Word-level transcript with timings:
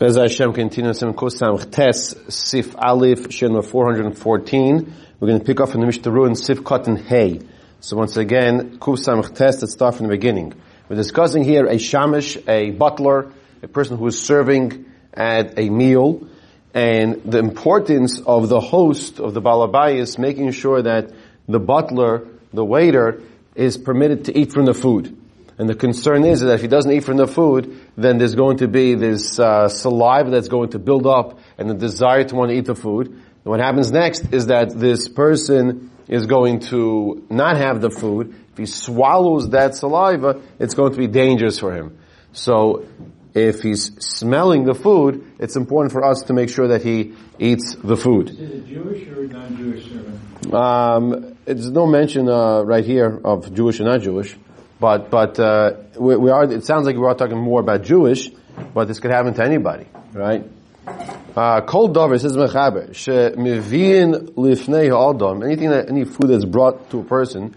As 0.00 0.16
Hashem 0.16 0.54
continues 0.54 1.04
in 1.04 1.14
Kosam 1.14 1.70
Tes 1.70 2.16
Sif 2.28 2.74
Alif 2.74 3.32
Shin 3.32 3.62
414, 3.62 4.92
we're 5.20 5.28
going 5.28 5.38
to 5.38 5.44
pick 5.44 5.60
up 5.60 5.68
from 5.68 5.82
the 5.82 5.86
Mishnah 5.86 6.24
in 6.24 6.34
Sif 6.34 6.62
Katan 6.62 7.00
Hay. 7.04 7.40
So 7.78 7.96
once 7.96 8.16
again, 8.16 8.80
Kusam 8.80 9.22
Tes, 9.32 9.62
let's 9.62 9.72
start 9.72 9.94
from 9.94 10.08
the 10.08 10.10
beginning. 10.10 10.52
We're 10.88 10.96
discussing 10.96 11.44
here 11.44 11.66
a 11.66 11.76
shamish, 11.76 12.42
a 12.48 12.72
butler, 12.72 13.30
a 13.62 13.68
person 13.68 13.96
who 13.96 14.08
is 14.08 14.20
serving 14.20 14.84
at 15.12 15.60
a 15.60 15.70
meal, 15.70 16.26
and 16.74 17.22
the 17.24 17.38
importance 17.38 18.20
of 18.20 18.48
the 18.48 18.58
host 18.58 19.20
of 19.20 19.32
the 19.32 19.40
balabayas 19.40 20.18
making 20.18 20.50
sure 20.50 20.82
that 20.82 21.12
the 21.46 21.60
butler, 21.60 22.26
the 22.52 22.64
waiter, 22.64 23.22
is 23.54 23.78
permitted 23.78 24.24
to 24.24 24.36
eat 24.36 24.52
from 24.52 24.64
the 24.64 24.74
food. 24.74 25.16
And 25.58 25.68
the 25.68 25.74
concern 25.74 26.24
is 26.24 26.40
that 26.40 26.54
if 26.54 26.62
he 26.62 26.68
doesn't 26.68 26.90
eat 26.90 27.04
from 27.04 27.16
the 27.16 27.26
food, 27.26 27.80
then 27.96 28.18
there's 28.18 28.34
going 28.34 28.58
to 28.58 28.68
be 28.68 28.94
this 28.94 29.38
uh, 29.38 29.68
saliva 29.68 30.30
that's 30.30 30.48
going 30.48 30.70
to 30.70 30.78
build 30.78 31.06
up 31.06 31.38
and 31.58 31.70
the 31.70 31.74
desire 31.74 32.24
to 32.24 32.34
want 32.34 32.50
to 32.50 32.56
eat 32.56 32.64
the 32.64 32.74
food. 32.74 33.08
And 33.08 33.44
what 33.44 33.60
happens 33.60 33.92
next 33.92 34.32
is 34.32 34.46
that 34.46 34.70
this 34.70 35.08
person 35.08 35.90
is 36.08 36.26
going 36.26 36.60
to 36.60 37.24
not 37.30 37.56
have 37.56 37.80
the 37.80 37.90
food. 37.90 38.34
If 38.52 38.58
he 38.58 38.66
swallows 38.66 39.50
that 39.50 39.74
saliva, 39.76 40.42
it's 40.58 40.74
going 40.74 40.92
to 40.92 40.98
be 40.98 41.06
dangerous 41.06 41.58
for 41.58 41.72
him. 41.72 41.98
So 42.32 42.86
if 43.34 43.62
he's 43.62 43.92
smelling 44.04 44.64
the 44.64 44.74
food, 44.74 45.32
it's 45.38 45.56
important 45.56 45.92
for 45.92 46.04
us 46.04 46.22
to 46.22 46.32
make 46.32 46.48
sure 46.50 46.68
that 46.68 46.82
he 46.82 47.14
eats 47.38 47.74
the 47.76 47.96
food. 47.96 48.30
Is 48.30 48.40
it 48.40 48.54
a 48.54 48.60
Jewish 48.60 49.08
or 49.08 49.26
non-Jewish 49.26 49.88
servant? 49.88 50.54
Um, 50.54 51.36
it's 51.46 51.66
no 51.66 51.86
mention 51.86 52.28
uh, 52.28 52.62
right 52.62 52.84
here 52.84 53.20
of 53.24 53.52
Jewish 53.54 53.80
or 53.80 53.84
not 53.84 54.00
Jewish. 54.02 54.36
But 54.84 55.10
but 55.10 55.40
uh, 55.40 55.76
we, 55.98 56.14
we, 56.14 56.30
are. 56.30 56.44
It 56.44 56.66
sounds 56.66 56.84
like 56.84 56.94
we 56.94 57.06
are 57.06 57.14
talking 57.14 57.38
more 57.38 57.60
about 57.60 57.84
Jewish, 57.84 58.28
but 58.74 58.86
this 58.86 59.00
could 59.00 59.12
happen 59.12 59.32
to 59.32 59.42
anybody, 59.42 59.86
right? 60.12 60.44
Kol 60.84 61.88
davar 61.88 62.20
says 62.20 62.36
mechaber 62.36 62.90
shemivin 62.90 64.34
lifnei 64.34 64.90
ha'adam. 64.90 65.42
Anything 65.42 65.70
that 65.70 65.88
any 65.88 66.04
food 66.04 66.28
that's 66.28 66.44
brought 66.44 66.90
to 66.90 67.00
a 67.00 67.02
person, 67.02 67.56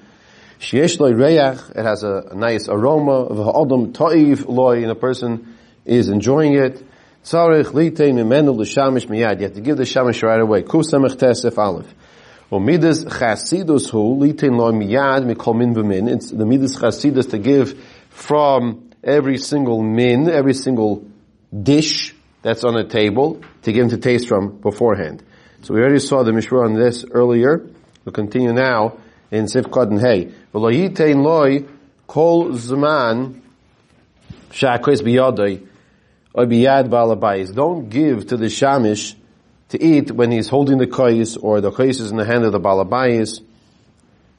sheyesh 0.61 1.01
loy 1.01 1.11
reyach. 1.11 1.71
It 1.71 1.83
has 1.83 2.03
a, 2.03 2.29
a 2.31 2.33
nice 2.33 2.69
aroma 2.69 3.23
of 3.25 3.35
ha'adam 3.35 3.91
ta'if 3.91 4.45
loy, 4.45 4.83
and 4.83 4.91
a 4.91 4.95
person 4.95 5.57
is 5.83 6.07
enjoying 6.07 6.53
it. 6.53 6.81
Tzarich 7.25 7.73
litein 7.73 8.13
mimenu 8.13 8.55
l'shamish 8.55 9.07
miyad. 9.07 9.39
You 9.39 9.47
have 9.47 9.55
to 9.55 9.59
give 9.59 9.75
the 9.75 9.83
shamish 9.83 10.23
right 10.23 10.39
away. 10.39 10.61
Kusamech 10.61 11.17
tesef 11.17 11.57
aleph. 11.57 11.93
Well, 12.49 12.61
midas 12.61 13.03
chasidus 13.03 13.89
hu 13.89 14.17
litin 14.19 14.57
lo 14.57 14.71
miyad 14.71 15.25
mikol 15.29 15.57
min 15.57 15.75
b'min. 15.75 16.09
It's 16.09 16.31
the 16.31 16.45
midas 16.45 16.77
chasidus 16.77 17.31
to 17.31 17.37
give 17.37 17.77
from 18.09 18.89
every 19.03 19.37
single 19.37 19.81
min, 19.83 20.29
every 20.29 20.53
single 20.53 21.05
dish 21.51 22.15
that's 22.41 22.63
on 22.63 22.75
the 22.75 22.85
table, 22.85 23.41
to 23.63 23.71
give 23.73 23.83
him 23.83 23.89
to 23.89 23.97
taste 23.97 24.29
from 24.29 24.59
beforehand. 24.59 25.23
So 25.63 25.73
we 25.73 25.81
already 25.81 25.99
saw 25.99 26.23
the 26.23 26.31
Mishnah 26.31 26.59
on 26.59 26.73
this 26.73 27.03
earlier. 27.11 27.67
We'll 28.05 28.13
continue 28.13 28.53
now 28.53 28.97
in 29.29 29.45
Sifkot 29.45 29.89
and 29.89 29.99
Hey. 29.99 30.31
V'lo 30.53 30.71
yitain 30.71 31.21
loy 31.21 31.65
kol 32.07 32.51
zman 32.51 33.41
sha'akos 34.51 35.01
biyadoi 35.01 35.67
or 36.33 36.45
biyad 36.45 36.87
balabayis. 36.87 37.53
Don't 37.53 37.89
give 37.89 38.27
to 38.27 38.37
the 38.37 38.45
shamish 38.45 39.15
to 39.69 39.83
eat 39.83 40.11
when 40.11 40.31
he's 40.31 40.47
holding 40.47 40.77
the 40.77 40.87
kois 40.87 41.37
or 41.41 41.61
the 41.61 41.71
kois 41.71 41.99
is 41.99 42.11
in 42.11 42.17
the 42.17 42.25
hand 42.25 42.45
of 42.45 42.51
the 42.51 42.59
balabayis. 42.59 43.43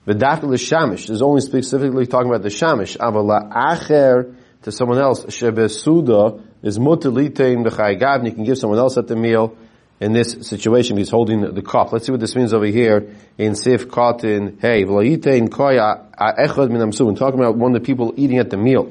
The 0.06 0.14
dafil 0.14 0.54
shamish 0.54 1.10
is 1.10 1.20
only 1.20 1.42
specifically 1.42 2.06
talking 2.06 2.30
about 2.30 2.42
the 2.42 2.48
shamish. 2.48 2.96
Avala 2.96 3.52
acher 3.52 4.34
to 4.62 4.72
someone 4.72 4.98
else. 4.98 5.26
Shebesuda 5.26 6.42
is 6.62 6.78
mutalitein 6.78 7.66
b'chaygav. 7.66 8.24
You 8.24 8.32
can 8.32 8.44
give 8.44 8.56
someone 8.56 8.78
else 8.78 8.96
at 8.96 9.06
the 9.06 9.16
meal. 9.16 9.56
In 10.00 10.12
this 10.12 10.48
situation, 10.48 10.96
he's 10.96 11.10
holding 11.10 11.40
the 11.40 11.60
cup. 11.60 11.92
Let's 11.92 12.06
see 12.06 12.12
what 12.12 12.20
this 12.20 12.36
means 12.36 12.54
over 12.54 12.66
here 12.66 13.16
in 13.36 13.56
Sif 13.56 13.88
Katan. 13.88 14.58
Hey, 14.60 14.84
v'layitein 14.84 15.48
koya 15.48 16.06
echad 16.16 16.70
min 16.70 16.80
amsu. 16.80 17.16
Talking 17.18 17.40
about 17.40 17.56
one 17.56 17.74
of 17.74 17.82
the 17.82 17.86
people 17.86 18.14
eating 18.16 18.38
at 18.38 18.48
the 18.48 18.56
meal. 18.56 18.90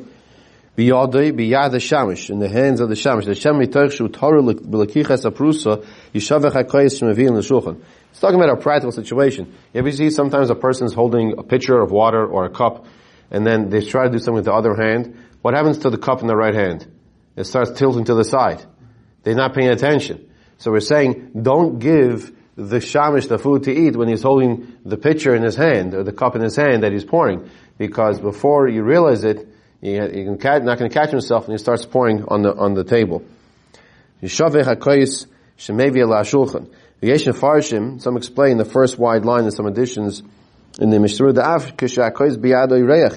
Biyadei 0.78 1.32
biyad 1.32 1.74
shamish 1.78 2.30
in 2.30 2.38
the 2.38 2.48
hands 2.48 2.80
of 2.80 2.90
the 2.90 2.96
shamish. 2.96 3.26
The 3.26 3.32
shamish 3.32 3.68
torshu 3.68 4.14
torah 4.14 4.44
b'lekichas 4.44 5.26
aprusa 5.30 5.84
yishavech 6.14 6.52
hakoyis 6.52 7.02
shemavin 7.02 7.32
l'shulchan. 7.32 7.82
It's 8.12 8.20
talking 8.20 8.40
about 8.40 8.60
a 8.60 8.62
practical 8.62 8.92
situation. 8.92 9.56
If 9.74 9.86
you 9.86 9.92
see 9.92 10.10
sometimes 10.12 10.52
a 10.52 10.56
person's 10.56 10.94
holding 10.94 11.40
a 11.40 11.44
pitcher 11.44 11.80
of 11.80 11.92
water 11.92 12.24
or 12.24 12.46
a 12.46 12.52
cup, 12.52 12.86
and 13.32 13.46
then 13.46 13.70
they 13.70 13.82
try 13.82 14.06
to 14.06 14.12
do 14.12 14.20
something 14.20 14.36
with 14.36 14.46
the 14.46 14.54
other 14.54 14.76
hand. 14.76 15.18
What 15.42 15.54
happens 15.54 15.80
to 15.80 15.90
the 15.90 15.98
cup 15.98 16.22
in 16.22 16.28
the 16.28 16.36
right 16.36 16.54
hand? 16.54 16.88
It 17.36 17.46
starts 17.46 17.72
tilting 17.72 18.06
to 18.06 18.14
the 18.14 18.24
side. 18.24 18.64
They're 19.24 19.36
not 19.36 19.54
paying 19.54 19.70
attention. 19.70 20.30
So 20.58 20.72
we're 20.72 20.80
saying, 20.80 21.32
don't 21.40 21.80
give 21.80 22.32
the 22.56 22.78
shamish 22.78 23.28
the 23.28 23.38
food 23.38 23.64
to 23.64 23.72
eat 23.72 23.96
when 23.96 24.08
he's 24.08 24.24
holding 24.24 24.78
the 24.84 24.98
pitcher 24.98 25.36
in 25.36 25.44
his 25.44 25.56
hand 25.56 25.94
or 25.94 26.04
the 26.04 26.12
cup 26.12 26.36
in 26.36 26.42
his 26.42 26.56
hand 26.56 26.84
that 26.84 26.92
he's 26.92 27.06
pouring, 27.06 27.50
because 27.78 28.20
before 28.20 28.68
you 28.68 28.84
realize 28.84 29.24
it, 29.24 29.48
you, 29.82 29.92
you 29.92 30.38
can 30.40 30.66
not 30.66 30.80
going 30.80 30.90
to 30.90 30.94
catch 30.94 31.12
himself 31.12 31.46
and 31.46 31.54
he 31.54 31.58
starts 31.58 31.86
pouring 31.86 32.24
on 32.28 32.42
the 32.42 32.56
on 32.56 32.74
the 32.74 32.84
table. 32.84 33.24
Some 34.26 34.56
explain 38.18 38.58
the 38.58 38.66
first 38.66 38.98
wide 38.98 39.24
line 39.24 39.44
and 39.44 39.54
some 39.54 39.68
additions 39.68 40.24
in 40.80 40.90
the 40.90 41.00
Mishnah. 41.00 41.34
The 41.34 41.48
af 41.48 41.74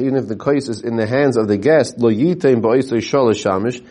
even 0.01 0.17
if 0.17 0.29
the 0.29 0.37
kois 0.37 0.69
is 0.69 0.83
in 0.83 0.97
the 0.97 1.07
hands 1.07 1.39
of 1.39 1.49
the 1.49 1.57
guest, 1.57 1.99
lo 1.99 2.11
yitain 2.11 2.61
shamish. 2.61 3.83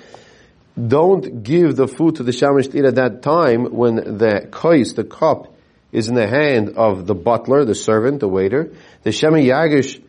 Don't 0.78 1.44
give 1.44 1.76
the 1.76 1.88
food 1.88 2.18
to 2.18 2.24
the 2.24 2.32
shamish 2.32 2.72
to 2.72 2.78
eat 2.78 2.86
at 2.86 2.96
that 2.96 3.24
time 3.24 3.66
when 3.66 3.96
the 3.96 4.48
kois, 4.52 4.96
the 4.96 5.04
cup, 5.04 5.56
is 5.92 6.08
in 6.08 6.14
the 6.14 6.28
hand 6.28 6.78
of 6.78 7.08
the 7.08 7.16
butler, 7.16 7.66
the 7.66 7.74
servant, 7.74 8.20
the 8.20 8.28
waiter. 8.28 8.72
The 9.02 9.10
shemi 9.10 9.44
yagish 9.46 10.00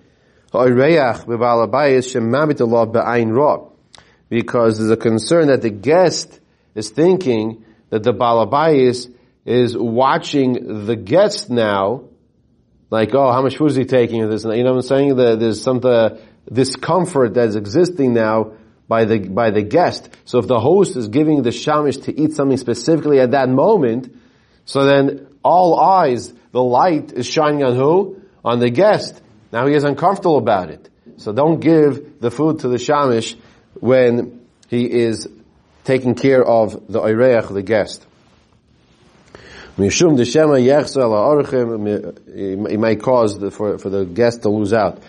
because 4.29 4.79
there's 4.79 4.91
a 4.91 4.97
concern 4.97 5.49
that 5.49 5.63
the 5.63 5.71
guest 5.71 6.41
is 6.75 6.91
thinking 6.91 7.65
that 7.91 8.03
the 8.03 8.13
balabayis 8.13 9.13
is 9.45 9.77
watching 9.77 10.87
the 10.87 10.97
guest 10.97 11.51
now, 11.51 12.05
like, 12.91 13.15
oh, 13.15 13.33
how 13.33 13.43
much 13.43 13.57
food 13.57 13.71
is 13.71 13.77
he 13.77 13.85
taking? 13.85 14.29
This, 14.29 14.45
you 14.45 14.65
know 14.65 14.75
what 14.75 14.79
I'm 14.79 14.83
saying? 14.83 15.17
There's 15.17 15.63
some 15.63 15.81
the 15.81 16.21
discomfort 16.53 17.35
that's 17.35 17.55
existing 17.55 18.15
now 18.15 18.53
by 18.89 19.05
the 19.05 19.19
by 19.19 19.51
the 19.51 19.63
guest. 19.63 20.09
So 20.25 20.39
if 20.39 20.49
the 20.49 20.59
host 20.59 20.97
is 20.97 21.09
giving 21.09 21.43
the 21.43 21.51
shamish 21.51 22.05
to 22.05 22.21
eat 22.21 22.33
something 22.33 22.57
specifically 22.57 23.21
at 23.21 23.33
that 23.33 23.49
moment, 23.49 24.17
so 24.65 24.85
then 24.85 25.29
all 25.45 25.79
eyes, 25.79 26.33
the 26.53 26.63
light 26.63 27.13
is 27.13 27.27
shining 27.27 27.63
on 27.63 27.77
who? 27.77 28.21
On 28.45 28.59
the 28.59 28.71
guest. 28.71 29.21
Now 29.53 29.67
he 29.67 29.75
is 29.75 29.85
uncomfortable 29.85 30.39
about 30.39 30.71
it. 30.71 30.89
So 31.17 31.33
don't 31.33 31.61
give 31.61 32.21
the 32.21 32.31
food 32.31 32.61
to 32.61 32.69
the 32.69 32.77
shamish 32.77 33.37
when 33.75 34.41
he 34.69 34.91
is 34.91 35.29
taking 35.85 36.15
care 36.15 36.45
of 36.45 36.87
the 36.89 37.01
oireach, 37.01 37.53
the 37.53 37.63
guest. 37.63 38.07
He 39.77 39.85
may 42.77 42.97
cause 42.97 43.39
the, 43.39 43.51
for, 43.51 43.79
for 43.79 43.89
the 43.89 44.05
guest 44.05 44.43
to 44.43 44.51
lose 44.51 44.73
out. 44.73 45.03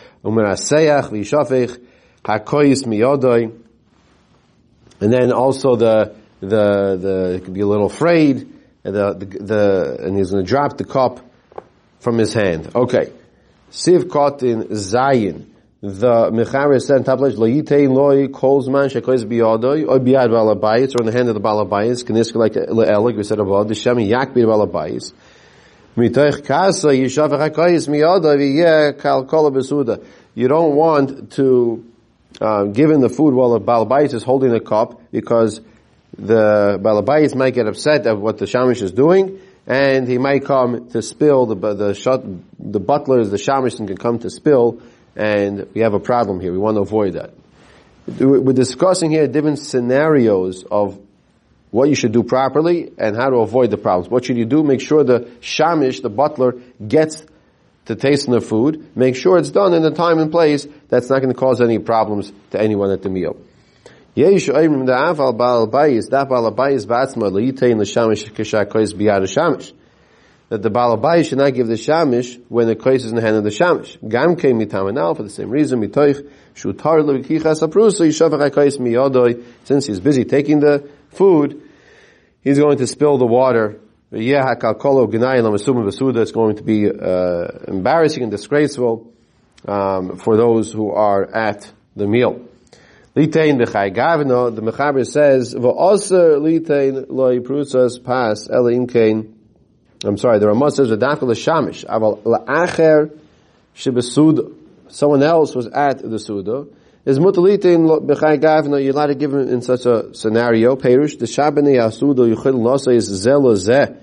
And 5.02 5.12
then 5.12 5.32
also 5.32 5.76
the, 5.76 6.16
the, 6.40 6.98
the, 6.98 7.34
it 7.36 7.44
could 7.44 7.54
be 7.54 7.62
a 7.62 7.68
little 7.68 7.88
afraid, 7.88 8.48
the, 8.84 9.14
the, 9.14 9.26
the 9.26 9.98
and 10.06 10.18
he's 10.18 10.32
going 10.32 10.46
to 10.46 10.50
drop 10.50 10.78
the 10.78 10.86
cup 10.86 11.20
from 12.00 12.18
his 12.18 12.34
hand. 12.34 12.72
Okay. 12.76 13.12
Siv 13.72 14.04
Kotin 14.04 14.68
Zayin. 14.72 15.46
The 15.80 16.30
Mechaber 16.30 16.80
said 16.82 16.98
in 16.98 17.04
top 17.06 17.22
lo 17.22 17.30
yitein 17.30 17.94
loy 17.94 18.28
kol 18.28 18.62
zman 18.62 18.92
shekois 18.92 19.24
biyadoi, 19.24 19.88
or 19.88 19.98
biyad 19.98 20.28
balabayis, 20.28 20.94
or 20.94 21.00
in 21.00 21.06
the 21.06 21.14
hand 21.14 21.30
of 21.30 21.36
the 21.36 21.42
balabayis, 21.42 22.04
keniska 22.04 22.36
like 22.36 22.54
le'elig, 22.54 23.16
we 23.16 23.24
said 23.24 23.40
above, 23.40 23.70
the 23.70 23.74
shem 23.74 23.98
yak 24.00 24.34
biyad 24.34 24.46
balabayis. 24.46 25.14
Mitoich 25.96 26.46
kasa 26.46 26.90
yishav 26.90 27.30
hakois 27.30 27.88
miyadoi 27.88 29.00
kal 29.00 29.26
besuda. 29.26 30.06
You 30.36 30.50
don't 30.50 30.76
want 30.76 31.32
to 31.32 31.86
uh, 32.42 32.66
give 32.66 32.92
him 32.92 33.00
the 33.00 33.10
food 33.10 33.34
while 33.34 33.58
the 33.58 33.62
balabayis 33.62 34.14
is 34.14 34.24
holding 34.24 34.52
the 34.52 34.60
cup, 34.60 35.02
because 35.12 35.62
the 36.18 36.78
balabayis 36.84 37.36
might 37.36 37.54
get 37.54 37.68
upset 37.68 38.06
at 38.06 38.18
what 38.18 38.38
the 38.38 38.46
shamish 38.46 38.82
is 38.82 38.92
doing, 38.92 39.40
and 39.72 40.06
he 40.06 40.18
might 40.18 40.44
come 40.44 40.90
to 40.90 41.02
spill 41.02 41.46
the 41.46 41.56
the 41.74 41.94
shut, 41.94 42.26
the 42.60 42.80
butlers, 42.82 43.30
the 43.30 43.38
shamishim 43.38 43.88
can 43.88 43.96
come 43.96 44.20
to 44.20 44.30
spill, 44.30 44.82
and 45.16 45.66
we 45.74 45.80
have 45.80 45.94
a 45.94 46.00
problem 46.00 46.42
here. 46.42 46.52
We 46.52 46.58
want 46.58 46.76
to 46.76 46.82
avoid 46.82 47.14
that. 47.14 47.34
We're 48.20 48.52
discussing 48.52 49.12
here 49.12 49.28
different 49.28 49.60
scenarios 49.60 50.66
of 50.70 51.00
what 51.70 51.88
you 51.88 51.96
should 51.96 52.12
do 52.12 52.22
properly 52.22 52.92
and 52.98 53.16
how 53.16 53.30
to 53.30 53.38
avoid 53.38 53.72
the 53.72 53.78
problems. 53.78 54.12
What 54.12 54.26
should 54.26 54.36
you 54.36 54.44
do? 54.44 54.62
Make 54.62 54.82
sure 54.82 55.06
the 55.06 55.22
shamish, 55.40 56.02
the 56.02 56.10
butler, 56.10 56.56
gets 56.86 57.26
to 57.86 57.96
taste 57.96 58.30
the 58.30 58.42
food. 58.42 58.98
Make 58.98 59.16
sure 59.16 59.38
it's 59.38 59.52
done 59.52 59.74
in 59.74 59.84
the 59.84 59.92
time 59.92 60.20
and 60.20 60.30
place 60.30 60.68
that's 60.90 61.10
not 61.10 61.20
going 61.20 61.34
to 61.34 61.40
cause 61.40 61.62
any 61.62 61.80
problems 61.80 62.34
to 62.50 62.60
anyone 62.60 62.92
at 62.92 63.04
the 63.04 63.10
meal. 63.10 63.38
Yesh 64.14 64.50
oimrim 64.50 64.86
da 64.86 65.14
aval 65.14 65.38
baal 65.38 65.68
bayis, 65.68 66.10
that 66.10 66.28
baal 66.28 66.52
bayis 66.54 66.86
ba'atzma 66.86 67.32
le'yitein 67.32 67.78
l'shamish 67.80 68.30
kisha 68.34 68.66
kois 68.66 68.94
biyad 68.94 69.24
shamish. 69.24 69.72
That 70.50 70.62
the 70.62 70.70
baal 70.70 70.98
bayis 70.98 71.30
should 71.30 71.38
not 71.38 71.54
give 71.54 71.68
the 71.68 71.76
shamish 71.76 72.38
when 72.50 72.68
the 72.68 72.76
kois 72.76 72.96
is 72.96 73.06
in 73.06 73.16
the 73.16 73.22
hand 73.22 73.38
of 73.38 73.46
the 73.46 73.52
shamish. 73.52 73.98
Gam 74.06 74.36
kein 74.36 74.60
mitamanal 74.60 75.16
for 75.16 75.24
the 75.24 75.30
same 75.30 75.50
reason 75.50 75.82
mitoich 75.82 76.30
shu 76.56 76.74
tar 76.74 77.00
le'vikichas 77.00 77.66
aprusa 77.66 78.06
yishavach 78.06 78.52
kois 78.52 78.78
miyodoi 78.80 79.46
since 79.64 79.86
he's 79.86 80.02
busy 80.02 80.26
taking 80.26 80.60
the 80.60 80.90
food, 81.12 81.62
he's 82.42 82.60
going 82.60 82.80
to 82.80 82.88
spill 82.88 83.18
the 83.18 83.26
water. 83.26 83.80
Yeah, 84.12 84.44
hakalkolo 84.44 85.08
gnai 85.10 85.40
lamasuma 85.40 85.86
v'suda. 85.86 86.18
It's 86.18 86.32
going 86.32 86.58
to 86.58 86.64
be 86.64 86.90
uh, 86.90 87.48
embarrassing 87.70 88.24
and 88.24 88.32
disgraceful 88.32 89.10
um, 89.66 90.18
for 90.18 90.36
those 90.36 90.74
who 90.74 90.92
are 90.92 91.34
at 91.34 91.72
the 91.96 92.08
meal. 92.08 92.46
Litein 93.14 93.60
b'chai 93.60 93.94
gavno, 93.94 94.56
the 94.56 94.62
Mechaber 94.62 95.06
says, 95.06 95.54
v'oser 95.54 96.40
litein 96.40 97.08
loy 97.10 97.40
prusas 97.40 98.02
pas 98.02 98.48
elim 98.50 98.88
kein, 98.88 99.34
I'm 100.06 100.18
sorry, 100.18 100.40
the 100.40 100.48
Ramah 100.48 100.72
says, 100.72 100.90
v'dafel 100.90 101.24
l'shamish, 101.24 101.86
aval 101.86 102.24
la'acher 102.24 103.12
shebesud, 103.76 104.56
someone 104.88 105.24
else 105.24 105.54
was 105.54 105.68
at 105.68 106.02
the 106.02 106.20
suda, 106.20 106.68
is 107.04 107.20
mutalitein 107.20 108.06
b'chai 108.06 108.40
gavno, 108.40 108.82
you're 108.82 108.94
allowed 108.94 109.08
to 109.08 109.16
give 109.16 109.34
him 109.34 109.42
in 109.50 109.62
such 109.62 109.86
a 109.86 110.16
scenario, 110.16 110.78
perush, 110.78 111.20
the 111.20 111.26
shabani 111.26 111.76
asudo 111.76 112.34
yuchil 112.34 112.56
nosa 112.56 112.94
is 112.94 113.10
zelo 113.10 113.58
zeh, 113.58 113.94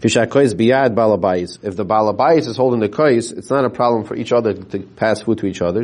if 0.00 0.12
the 0.12 1.84
balabais 1.84 2.46
is 2.46 2.56
holding 2.56 2.78
the 2.78 2.88
kois, 2.88 3.36
it's 3.36 3.50
not 3.50 3.64
a 3.64 3.70
problem 3.70 4.04
for 4.04 4.14
each 4.14 4.30
other 4.30 4.54
to 4.54 4.78
pass 4.78 5.22
food 5.22 5.38
to 5.38 5.46
each 5.46 5.60
other. 5.60 5.80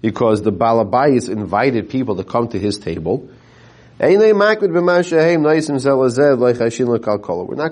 Because 0.00 0.40
the 0.40 0.52
balabais 0.52 1.28
invited 1.28 1.90
people 1.90 2.16
to 2.16 2.24
come 2.24 2.48
to 2.48 2.58
his 2.58 2.78
table. 2.78 3.28
We're 3.98 4.38
not 4.38 4.58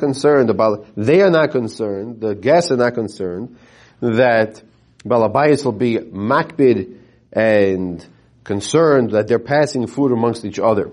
concerned 0.00 0.50
about, 0.50 0.86
they 0.94 1.22
are 1.22 1.30
not 1.30 1.50
concerned, 1.52 2.20
the 2.20 2.34
guests 2.34 2.70
are 2.70 2.76
not 2.76 2.92
concerned, 2.92 3.56
that 4.02 4.62
balabais 5.02 5.64
will 5.64 5.72
be 5.72 5.96
makbid 5.96 6.98
and 7.32 8.06
concerned 8.44 9.12
that 9.12 9.28
they're 9.28 9.38
passing 9.38 9.86
food 9.86 10.12
amongst 10.12 10.44
each 10.44 10.58
other. 10.58 10.90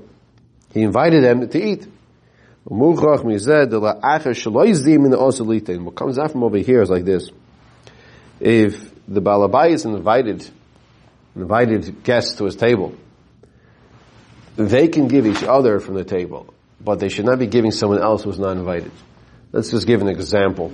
He 0.74 0.81
invited 0.83 1.21
them 1.25 1.50
to 1.50 1.62
eat. 1.62 1.88
What 2.67 2.97
comes 5.95 6.17
out 6.17 6.31
from 6.31 6.44
over 6.44 6.57
here 6.57 6.81
is 6.81 6.89
like 6.89 7.06
this. 7.06 7.29
If 8.39 8.91
the 9.07 9.21
Balabai 9.21 9.69
is 9.69 9.85
invited, 9.85 10.50
invited 11.35 12.03
guests 12.03 12.38
to 12.38 12.45
his 12.45 12.56
table, 12.56 12.95
they 14.57 14.88
can 14.88 15.07
give 15.07 15.27
each 15.27 15.44
other 15.44 15.79
from 15.79 15.94
the 15.94 16.03
table, 16.03 16.51
but 16.81 17.00
they 17.00 17.09
should 17.09 17.25
not 17.25 17.38
be 17.38 17.45
giving 17.45 17.69
someone 17.69 18.01
else 18.01 18.23
who's 18.23 18.39
not 18.39 18.57
invited. 18.57 18.91
Let's 19.51 19.69
just 19.69 19.85
give 19.85 20.01
an 20.01 20.07
example. 20.07 20.71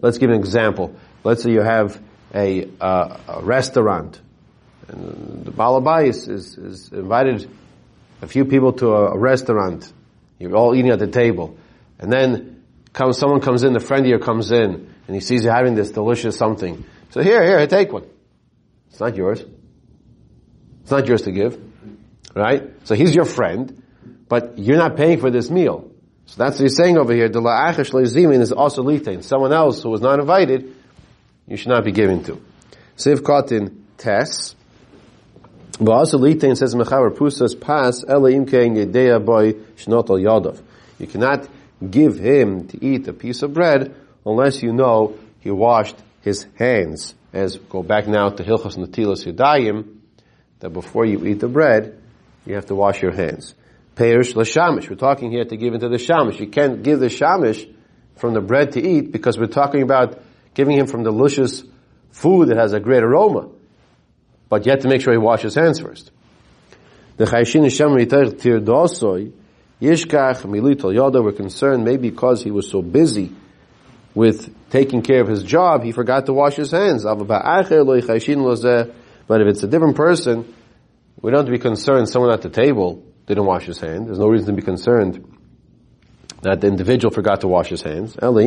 Let's 0.00 0.18
give 0.18 0.30
an 0.30 0.36
example. 0.36 0.94
Let's 1.24 1.42
say 1.42 1.50
you 1.50 1.62
have 1.62 2.00
a, 2.32 2.68
uh, 2.80 3.16
a 3.26 3.42
restaurant, 3.42 4.20
and 4.86 5.44
the 5.44 5.50
Balabai 5.50 6.10
is, 6.10 6.28
is, 6.28 6.56
is 6.58 6.92
invited 6.92 7.50
a 8.22 8.28
few 8.28 8.44
people 8.44 8.74
to 8.74 8.92
a, 8.94 9.14
a 9.14 9.18
restaurant, 9.18 9.92
you're 10.38 10.56
all 10.56 10.74
eating 10.74 10.90
at 10.90 10.98
the 10.98 11.06
table. 11.06 11.56
And 11.98 12.12
then 12.12 12.62
comes, 12.92 13.18
someone 13.18 13.40
comes 13.40 13.62
in, 13.62 13.76
a 13.76 13.80
friend 13.80 14.04
of 14.04 14.10
yours 14.10 14.24
comes 14.24 14.50
in, 14.52 14.94
and 15.06 15.14
he 15.14 15.20
sees 15.20 15.44
you 15.44 15.50
having 15.50 15.74
this 15.74 15.90
delicious 15.90 16.36
something. 16.36 16.84
So 17.10 17.22
here, 17.22 17.42
here, 17.42 17.58
take 17.66 17.92
one. 17.92 18.06
It's 18.90 19.00
not 19.00 19.16
yours. 19.16 19.44
It's 20.82 20.90
not 20.90 21.06
yours 21.06 21.22
to 21.22 21.32
give. 21.32 21.58
Right? 22.34 22.70
So 22.84 22.94
he's 22.94 23.14
your 23.14 23.24
friend, 23.24 23.82
but 24.28 24.58
you're 24.58 24.76
not 24.76 24.96
paying 24.96 25.20
for 25.20 25.30
this 25.30 25.50
meal. 25.50 25.90
So 26.26 26.42
that's 26.42 26.58
what 26.58 26.62
he's 26.62 26.76
saying 26.76 26.98
over 26.98 27.12
here. 27.12 27.28
The 27.28 27.40
is 28.40 28.52
also 28.52 28.82
litain. 28.82 29.22
Someone 29.22 29.52
else 29.52 29.82
who 29.82 29.90
was 29.90 30.00
not 30.00 30.18
invited, 30.18 30.74
you 31.46 31.56
should 31.56 31.68
not 31.68 31.84
be 31.84 31.92
giving 31.92 32.24
to. 32.24 32.42
Siv 32.96 33.18
Kotin. 33.18 33.82
Litain 35.78 36.56
says 36.56 36.74
mechaber 36.74 37.10
pusas 37.10 37.58
pas 37.58 38.04
ela 38.08 38.30
imkein 38.30 38.76
yedeya 38.76 39.24
boy 39.24 39.52
shnotol 39.76 40.22
yadav. 40.22 40.60
You 40.98 41.06
cannot 41.06 41.48
give 41.90 42.18
him 42.18 42.68
to 42.68 42.84
eat 42.84 43.08
a 43.08 43.12
piece 43.12 43.42
of 43.42 43.52
bread 43.52 43.94
unless 44.24 44.62
you 44.62 44.72
know 44.72 45.16
he 45.40 45.50
washed 45.50 45.96
his 46.22 46.46
hands. 46.56 47.14
As 47.32 47.56
go 47.56 47.82
back 47.82 48.06
now 48.06 48.28
to 48.30 48.44
Hilchos 48.44 48.76
Natilas 48.76 49.26
Yudayim, 49.26 49.98
that 50.60 50.70
before 50.70 51.04
you 51.04 51.26
eat 51.26 51.40
the 51.40 51.48
bread, 51.48 52.00
you 52.46 52.54
have 52.54 52.66
to 52.66 52.74
wash 52.74 53.02
your 53.02 53.12
hands. 53.12 53.54
Perish 53.96 54.36
l'shamish. 54.36 54.88
We're 54.88 54.96
talking 54.96 55.30
here 55.30 55.44
to 55.44 55.56
give 55.56 55.74
into 55.74 55.88
the 55.88 55.96
shamish. 55.96 56.38
You 56.38 56.46
can't 56.46 56.82
give 56.82 57.00
the 57.00 57.06
shamish 57.06 57.68
from 58.16 58.34
the 58.34 58.40
bread 58.40 58.72
to 58.72 58.80
eat 58.80 59.10
because 59.12 59.38
we're 59.38 59.46
talking 59.46 59.82
about 59.82 60.22
giving 60.54 60.78
him 60.78 60.86
from 60.86 61.02
delicious 61.02 61.64
food 62.12 62.48
that 62.48 62.56
has 62.56 62.72
a 62.72 62.80
great 62.80 63.02
aroma 63.02 63.48
but 64.54 64.64
you 64.66 64.70
have 64.70 64.82
to 64.82 64.88
make 64.88 65.00
sure 65.00 65.12
he 65.12 65.18
washes 65.18 65.54
his 65.54 65.64
hands 65.64 65.80
first. 65.80 66.12
The 67.16 67.24
Chayshin 67.24 67.64
Hashem 67.64 67.88
Ritach 67.88 68.40
Tir 68.40 68.60
Dosoi, 68.60 69.32
Yishkach 69.82 70.42
Militol 70.42 70.94
Yoda 70.94 71.24
were 71.24 71.32
concerned 71.32 71.84
maybe 71.84 72.10
because 72.10 72.44
he 72.44 72.52
was 72.52 72.70
so 72.70 72.80
busy 72.80 73.32
with 74.14 74.54
taking 74.70 75.02
care 75.02 75.22
of 75.22 75.26
his 75.26 75.42
job, 75.42 75.82
he 75.82 75.90
forgot 75.90 76.26
to 76.26 76.32
wash 76.32 76.54
his 76.54 76.70
hands. 76.70 77.02
But 77.02 77.20
if 77.24 77.30
it's 79.48 79.62
a 79.64 79.66
different 79.66 79.96
person, 79.96 80.54
we 81.20 81.32
don't 81.32 81.38
have 81.38 81.46
to 81.46 81.50
be 81.50 81.58
concerned 81.58 82.08
someone 82.08 82.32
at 82.32 82.42
the 82.42 82.48
table 82.48 83.02
didn't 83.26 83.46
wash 83.46 83.64
his 83.64 83.80
hands. 83.80 84.06
There's 84.06 84.20
no 84.20 84.28
reason 84.28 84.46
to 84.46 84.52
be 84.52 84.62
concerned 84.62 85.36
that 86.42 86.60
the 86.60 86.68
individual 86.68 87.12
forgot 87.12 87.40
to 87.40 87.48
wash 87.48 87.70
his 87.70 87.82
hands. 87.82 88.16
Unless 88.22 88.44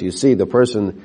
you 0.00 0.10
see 0.10 0.32
the 0.32 0.46
person 0.46 1.04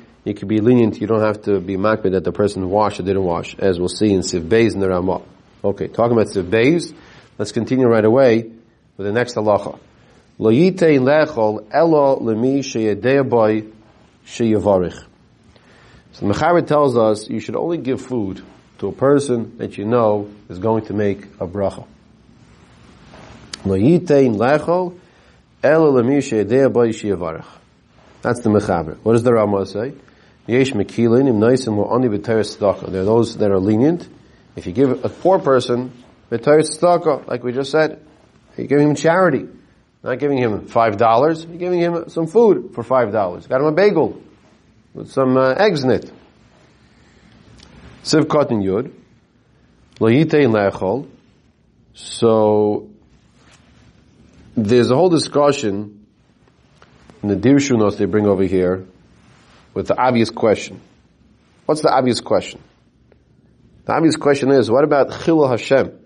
you 0.23 0.33
could 0.33 0.47
be 0.47 0.59
lenient. 0.59 1.01
You 1.01 1.07
don't 1.07 1.21
have 1.21 1.43
to 1.43 1.59
be 1.59 1.77
makbid 1.77 2.11
that 2.11 2.23
the 2.23 2.31
person 2.31 2.69
washed 2.69 2.99
or 2.99 3.03
didn't 3.03 3.23
wash, 3.23 3.55
as 3.57 3.79
we'll 3.79 3.89
see 3.89 4.13
in 4.13 4.21
Siv 4.21 4.47
Beis 4.47 4.73
in 4.73 4.79
the 4.79 4.89
Ramah. 4.89 5.21
Okay, 5.63 5.87
talking 5.87 6.13
about 6.13 6.27
Siv 6.27 6.49
Beis, 6.49 6.93
let's 7.37 7.51
continue 7.51 7.87
right 7.87 8.05
away 8.05 8.51
with 8.97 9.07
the 9.07 9.11
next 9.11 9.35
halacha. 9.35 9.79
Lo 10.37 10.51
yitei 10.51 10.99
lechol 10.99 11.67
elo 11.71 12.19
lemi 12.19 12.59
sheyedei 12.59 13.27
boy 13.27 13.63
sheyavarich. 14.25 15.05
So 16.13 16.27
the 16.27 16.33
Mechaber 16.33 16.65
tells 16.65 16.97
us 16.97 17.29
you 17.29 17.39
should 17.39 17.55
only 17.55 17.77
give 17.77 18.01
food 18.01 18.43
to 18.79 18.87
a 18.87 18.91
person 18.91 19.57
that 19.57 19.77
you 19.77 19.85
know 19.85 20.29
is 20.49 20.59
going 20.59 20.85
to 20.85 20.93
make 20.93 21.25
a 21.39 21.47
bracha. 21.47 21.85
Lo 23.65 23.77
yitei 23.77 24.35
lechol 24.35 24.99
elo 25.63 25.91
lemi 25.91 26.17
sheyedei 26.17 26.71
boy 26.71 26.89
sheyavarich. 26.89 27.45
That's 28.21 28.41
the 28.41 28.49
Mechaber. 28.49 28.97
What 29.03 29.13
does 29.13 29.23
the 29.23 29.33
Ramah 29.33 29.65
say? 29.65 29.93
Yesh 30.47 30.71
mekilin 30.73 31.27
im 31.27 31.39
noisim 31.39 31.77
oni 31.77 32.07
b'teres 32.07 32.57
tzedakah. 32.57 32.91
There 32.91 33.01
are 33.01 33.05
those 33.05 33.37
that 33.37 33.51
are 33.51 33.59
lenient. 33.59 34.07
If 34.55 34.65
you 34.65 34.73
give 34.73 35.05
a 35.05 35.09
poor 35.09 35.39
person 35.39 35.91
b'teres 36.31 36.79
tzedakah, 36.79 37.27
like 37.27 37.43
we 37.43 37.51
just 37.51 37.71
said, 37.71 38.03
you're 38.57 38.67
giving 38.67 38.89
him 38.89 38.95
charity. 38.95 39.47
Not 40.03 40.17
giving 40.17 40.39
him 40.39 40.65
five 40.65 40.97
dollars. 40.97 41.45
You're 41.45 41.57
giving 41.57 41.79
him 41.79 42.09
some 42.09 42.25
food 42.25 42.71
for 42.73 42.83
five 42.83 43.11
dollars. 43.11 43.45
Got 43.45 43.61
him 43.61 43.67
a 43.67 43.71
bagel 43.71 44.19
with 44.93 45.11
some 45.11 45.37
uh, 45.37 45.53
eggs 45.53 45.83
in 45.83 45.91
it. 45.91 46.11
Siv 48.03 48.23
katan 48.23 48.63
yud. 48.63 48.91
Lo 49.99 50.09
lechol. 50.09 51.07
So 51.93 52.89
there's 54.57 54.89
a 54.89 54.95
whole 54.95 55.09
discussion 55.09 56.07
in 57.21 57.29
the 57.29 57.35
Dirshunos 57.35 57.97
they 57.97 58.05
bring 58.05 58.25
over 58.25 58.43
here 58.43 58.87
with 59.73 59.87
the 59.87 59.97
obvious 59.97 60.29
question. 60.29 60.81
What's 61.65 61.81
the 61.81 61.91
obvious 61.91 62.21
question? 62.21 62.61
The 63.85 63.93
obvious 63.93 64.15
question 64.15 64.51
is, 64.51 64.69
what 64.69 64.83
about 64.83 65.09
Chilul 65.09 65.49
Hashem? 65.49 65.97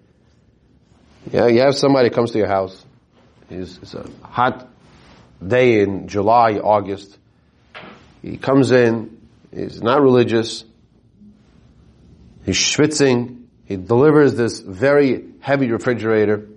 Yeah, 1.31 1.47
you 1.47 1.61
have 1.61 1.75
somebody 1.75 2.09
comes 2.09 2.31
to 2.31 2.37
your 2.37 2.47
house. 2.47 2.85
It's, 3.49 3.77
it's 3.81 3.93
a 3.93 4.07
hot 4.21 4.67
day 5.45 5.81
in 5.81 6.07
July, 6.07 6.53
August. 6.53 7.17
He 8.21 8.37
comes 8.37 8.71
in, 8.71 9.21
he's 9.53 9.81
not 9.81 10.01
religious, 10.01 10.65
he's 12.43 12.57
schwitzing, 12.57 13.45
he 13.65 13.77
delivers 13.77 14.35
this 14.35 14.59
very 14.59 15.25
heavy 15.39 15.69
refrigerator, 15.71 16.47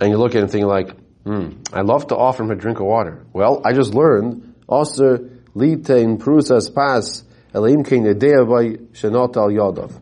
and 0.00 0.10
you 0.10 0.18
look 0.18 0.32
at 0.32 0.38
him 0.38 0.42
and 0.44 0.52
think 0.52 0.64
like, 0.66 0.96
hmm, 1.24 1.50
I 1.72 1.82
love 1.82 2.08
to 2.08 2.16
offer 2.16 2.42
him 2.42 2.50
a 2.50 2.56
drink 2.56 2.80
of 2.80 2.86
water. 2.86 3.24
Well, 3.32 3.62
I 3.64 3.72
just 3.72 3.94
learned, 3.94 4.54
also, 4.66 5.30
litein 5.56 6.18
prusas 6.18 6.72
pas, 6.72 7.24
elim 7.54 7.82
kein 7.82 8.04
by 8.04 8.76
shenot 8.92 9.36
al 9.36 9.50
yadav. 9.50 10.00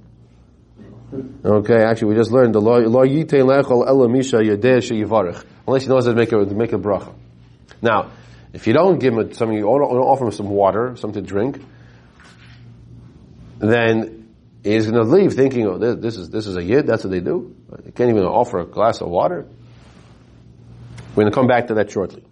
Okay, 1.44 1.82
actually, 1.82 2.08
we 2.08 2.14
just 2.16 2.32
learned 2.32 2.54
the 2.54 2.60
law. 2.60 2.78
Lo 2.78 3.04
yitein 3.04 3.46
lechol 3.46 3.86
elamisha 3.86 4.42
yadeh 4.42 4.78
sheyivarich. 4.78 5.44
Unless 5.66 5.84
he 5.84 5.88
knows 5.88 6.06
how 6.06 6.12
to 6.12 6.16
make 6.16 6.32
a 6.32 6.38
make 6.38 6.72
a 6.72 6.78
bracha. 6.78 7.14
Now, 7.80 8.10
if 8.52 8.66
you 8.66 8.72
don't 8.72 8.98
give 8.98 9.14
him 9.14 9.32
something, 9.32 9.56
you 9.56 9.66
offer 9.66 10.24
him 10.24 10.32
some 10.32 10.48
water, 10.48 10.96
something 10.96 11.22
to 11.22 11.28
drink, 11.28 11.62
then 13.58 14.28
he's 14.62 14.90
going 14.90 15.02
to 15.02 15.10
leave 15.10 15.34
thinking, 15.34 15.66
"Oh, 15.66 15.78
this, 15.78 15.96
this 16.00 16.16
is 16.16 16.30
this 16.30 16.46
is 16.46 16.56
a 16.56 16.62
yid. 16.62 16.86
That's 16.86 17.04
what 17.04 17.10
they 17.10 17.20
do. 17.20 17.54
They 17.84 17.92
can't 17.92 18.10
even 18.10 18.24
offer 18.24 18.58
a 18.58 18.66
glass 18.66 19.00
of 19.00 19.08
water." 19.08 19.46
We're 21.14 21.22
going 21.22 21.32
to 21.32 21.34
come 21.34 21.46
back 21.46 21.68
to 21.68 21.74
that 21.74 21.92
shortly. 21.92 22.24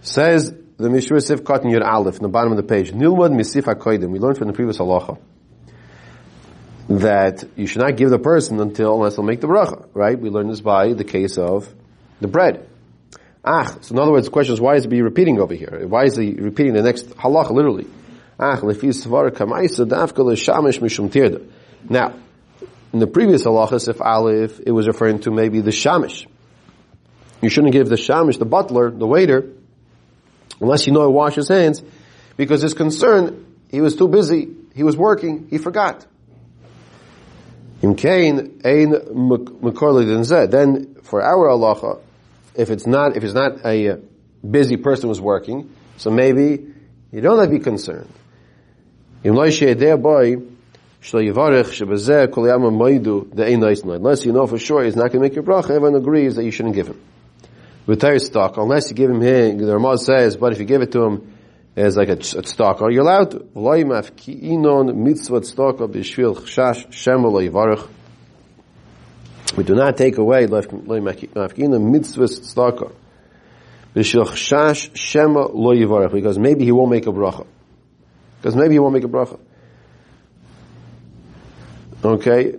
Says 0.00 0.54
the 0.78 0.90
Mishnah 0.90 1.20
Sif 1.20 1.42
Katan 1.42 1.72
Yud 1.72 1.84
Aleph, 1.84 2.16
in 2.16 2.22
the 2.22 2.28
bottom 2.28 2.52
of 2.52 2.56
the 2.56 2.62
page, 2.62 2.92
Nilmad 2.92 3.32
Misif 3.32 3.62
HaKoidim. 3.62 4.10
We 4.10 4.18
learned 4.18 4.36
from 4.38 4.48
the 4.48 4.52
previous 4.52 4.78
halacha 4.78 5.18
that 6.88 7.44
you 7.56 7.66
should 7.66 7.82
not 7.82 7.96
give 7.96 8.10
the 8.10 8.18
person 8.18 8.60
until, 8.60 8.94
unless 8.94 9.16
they'll 9.16 9.24
make 9.24 9.40
the 9.40 9.48
bracha, 9.48 9.88
right? 9.94 10.18
We 10.18 10.28
learned 10.30 10.50
this 10.50 10.60
by 10.60 10.92
the 10.92 11.04
case 11.04 11.38
of 11.38 11.72
the 12.20 12.28
bread. 12.28 12.68
Ach, 13.44 13.82
so 13.82 13.94
in 13.94 13.98
other 13.98 14.12
words, 14.12 14.26
the 14.26 14.30
question 14.30 14.54
is, 14.54 14.60
why 14.60 14.74
is 14.74 14.84
he 14.84 15.00
repeating 15.00 15.40
over 15.40 15.54
here? 15.54 15.86
Why 15.88 16.04
is 16.04 16.16
he 16.16 16.32
repeating 16.32 16.74
the 16.74 16.82
next 16.82 17.06
halacha, 17.10 17.50
literally? 17.50 17.86
Ach, 18.38 18.60
mishum. 20.80 21.50
Now, 21.88 22.14
in 22.92 22.98
the 22.98 23.06
previous 23.06 23.44
halachas, 23.44 23.88
if 23.88 24.00
Aleph, 24.00 24.60
it 24.64 24.72
was 24.72 24.86
referring 24.86 25.20
to 25.20 25.30
maybe 25.30 25.60
the 25.60 25.70
shamish. 25.70 26.26
You 27.40 27.48
shouldn't 27.48 27.72
give 27.72 27.88
the 27.88 27.96
shamish, 27.96 28.38
the 28.38 28.44
butler, 28.44 28.90
the 28.90 29.06
waiter, 29.06 29.55
unless 30.60 30.86
you 30.86 30.92
know 30.92 31.02
to 31.02 31.10
wash 31.10 31.34
his 31.34 31.48
hands, 31.48 31.82
because 32.36 32.62
his 32.62 32.74
concern, 32.74 33.46
he 33.70 33.80
was 33.80 33.96
too 33.96 34.08
busy, 34.08 34.48
he 34.74 34.82
was 34.82 34.96
working, 34.96 35.48
he 35.50 35.58
forgot. 35.58 36.06
Then 40.50 40.96
for 41.02 41.22
our 41.22 41.48
halacha, 41.48 42.00
if 42.54 42.70
it's 42.70 42.86
not 42.86 43.16
if 43.16 43.24
it's 43.24 43.34
not 43.34 43.64
a 43.64 43.88
uh, 43.88 43.96
busy 44.48 44.76
person 44.76 45.08
who's 45.08 45.20
working, 45.20 45.70
so 45.98 46.10
maybe 46.10 46.72
you 47.12 47.20
don't 47.20 47.38
have 47.38 47.48
to 47.48 47.58
be 47.58 47.62
concerned. 47.62 48.12
Unless 53.96 54.24
you 54.24 54.32
know 54.32 54.46
for 54.46 54.58
sure 54.58 54.84
he's 54.84 54.96
not 54.96 55.12
going 55.12 55.20
to 55.22 55.28
make 55.28 55.34
your 55.34 55.44
bracha, 55.44 55.70
everyone 55.70 55.94
agrees 55.94 56.36
that 56.36 56.44
you 56.44 56.50
shouldn't 56.50 56.74
give 56.74 56.88
him. 56.88 57.00
With 57.86 58.20
stock, 58.20 58.56
unless 58.56 58.90
you 58.90 58.96
give 58.96 59.10
him 59.10 59.20
here, 59.20 59.54
the 59.54 59.72
Ramah 59.72 59.98
says, 59.98 60.36
but 60.36 60.52
if 60.52 60.58
you 60.58 60.64
give 60.64 60.82
it 60.82 60.90
to 60.92 61.04
him 61.04 61.32
as 61.76 61.96
like 61.96 62.08
a, 62.08 62.14
a 62.14 62.16
tzedakah, 62.16 62.92
you're 62.92 63.02
allowed 63.02 63.30
to. 63.30 63.38
V'loi 63.38 63.84
mafki'inon 63.84 64.96
mitzvah 64.96 65.40
tzedakah 65.40 65.88
b'shvil 65.92 66.36
chash 66.38 66.92
shema 66.92 67.28
lo 67.28 67.40
yivarech. 67.40 67.86
We 69.56 69.62
do 69.62 69.76
not 69.76 69.96
take 69.96 70.18
away 70.18 70.46
b'shvil 70.46 70.88
lo 75.54 75.74
yivarech, 75.74 76.12
because 76.12 76.38
maybe 76.40 76.64
he 76.64 76.72
won't 76.72 76.90
make 76.90 77.06
a 77.06 77.12
bracha. 77.12 77.46
Because 78.40 78.56
maybe 78.56 78.74
he 78.74 78.78
won't 78.80 78.94
make 78.94 79.04
a 79.04 79.08
bracha. 79.08 79.38
Okay? 82.02 82.56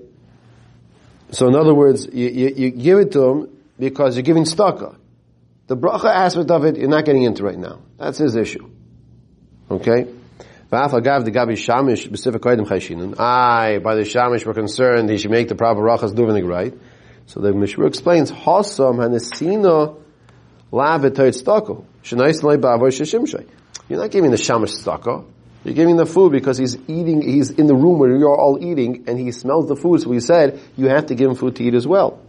So 1.31 1.48
in 1.50 1.55
other 1.55 1.74
words, 1.74 2.07
you, 2.13 2.29
you, 2.29 2.53
you 2.55 2.72
give 2.72 3.00
it 3.00 3.12
to 3.12 3.24
him 3.24 3.50
because 3.77 4.15
you're 4.15 4.24
giving 4.24 4.46
tzedakah. 4.46 4.96
The 5.68 5.76
bracha 5.76 6.06
aspect 6.06 6.50
of 6.50 6.64
it, 6.64 6.78
you're 6.78 6.90
not 6.90 7.04
getting 7.04 7.24
into 7.24 7.44
right 7.44 7.58
now. 7.58 7.82
That's 7.98 8.18
his 8.18 8.36
issue. 8.36 8.70
Okay? 9.70 10.08
Aye, 10.72 10.88
by 13.80 13.96
the 13.96 14.02
shamish 14.02 14.46
we're 14.46 14.54
concerned 14.54 15.10
he 15.10 15.18
should 15.18 15.32
make 15.32 15.50
the 15.50 15.56
proper 15.56 15.82
rachas 15.82 16.16
doing 16.16 16.46
right. 16.46 16.74
So 17.26 17.42
the 17.42 17.54
Mishnah 17.54 17.86
explains, 17.86 18.32
Hasam 18.32 18.98
hanesina 18.98 19.98
la 20.72 21.00
sheshimshay. 21.00 23.46
You're 23.90 24.00
not 24.00 24.12
giving 24.12 24.32
the 24.32 24.38
shamish 24.38 24.82
stako. 24.82 25.26
You're 25.66 25.76
giving 25.76 25.98
the 25.98 26.06
food 26.06 26.32
because 26.32 26.58
he's 26.58 26.78
eating, 26.88 27.22
he's 27.22 27.50
in 27.50 27.68
the 27.68 27.76
room 27.76 28.00
where 28.00 28.16
you're 28.16 28.38
all 28.38 28.58
eating 28.62 29.04
and 29.08 29.20
he 29.20 29.34
smells 29.34 29.68
the 29.68 29.76
food. 29.76 30.02
So 30.02 30.10
we 30.10 30.22
said, 30.22 30.62
you 30.78 30.88
have 30.88 31.08
to 31.08 31.16
give 31.16 31.30
him 31.30 31.36
food 31.36 31.58
to 31.58 31.64
eat 31.64 31.74
as 31.74 31.86
well. 31.86 32.22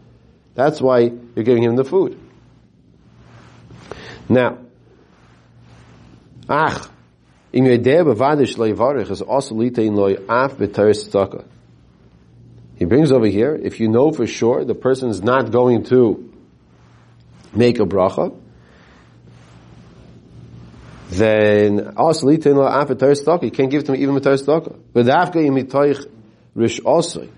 That's 0.55 0.81
why 0.81 1.01
you're 1.01 1.45
giving 1.45 1.63
him 1.63 1.77
the 1.77 1.85
food. 1.85 2.19
Now, 4.29 4.59
ach, 6.49 6.89
in 7.53 7.65
bevadish 7.65 9.11
is 9.11 9.23
also 9.23 9.55
litein 9.55 9.95
loy 9.95 10.17
af 10.29 10.59
tzaka. 10.59 11.45
He 12.77 12.85
brings 12.85 13.11
over 13.11 13.27
here, 13.27 13.55
if 13.55 13.81
you 13.81 13.89
know 13.89 14.13
for 14.13 14.27
sure 14.27 14.65
the 14.65 14.75
person 14.75 15.09
is 15.09 15.23
not 15.23 15.51
going 15.51 15.85
to 15.85 16.33
make 17.55 17.81
a 17.81 17.87
bracha, 17.87 18.39
then 21.11 21.95
also 21.97 22.27
litein 22.27 22.57
loy 22.57 22.67
af 22.67 22.89
tzaka. 22.89 23.45
You 23.45 23.51
can't 23.51 23.71
give 23.71 23.85
to 23.85 23.95
him 23.95 24.03
even 24.03 24.15
b'teres 24.15 24.45
tzaka. 24.45 24.79
But 24.93 25.07
afka 25.07 25.37
imitoich 25.37 26.05
rish 26.55 26.81
also. 26.81 27.29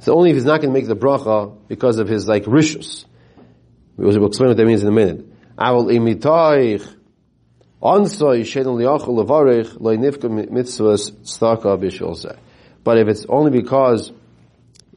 So 0.00 0.14
only 0.14 0.30
if 0.30 0.36
he's 0.36 0.44
not 0.44 0.60
going 0.60 0.72
to 0.72 0.78
make 0.78 0.88
the 0.88 0.96
bracha 0.96 1.56
because 1.68 1.98
of 1.98 2.08
his 2.08 2.26
like 2.26 2.44
rishus. 2.44 3.04
We'll 3.96 4.26
explain 4.26 4.48
what 4.48 4.56
that 4.56 4.66
means 4.66 4.82
in 4.82 4.88
a 4.88 4.92
minute. 4.92 5.26
Aval 5.58 5.90
imitoich 5.90 6.94
but 7.80 8.00
if 12.98 13.08
it's 13.08 13.26
only 13.28 13.50
because 13.52 14.12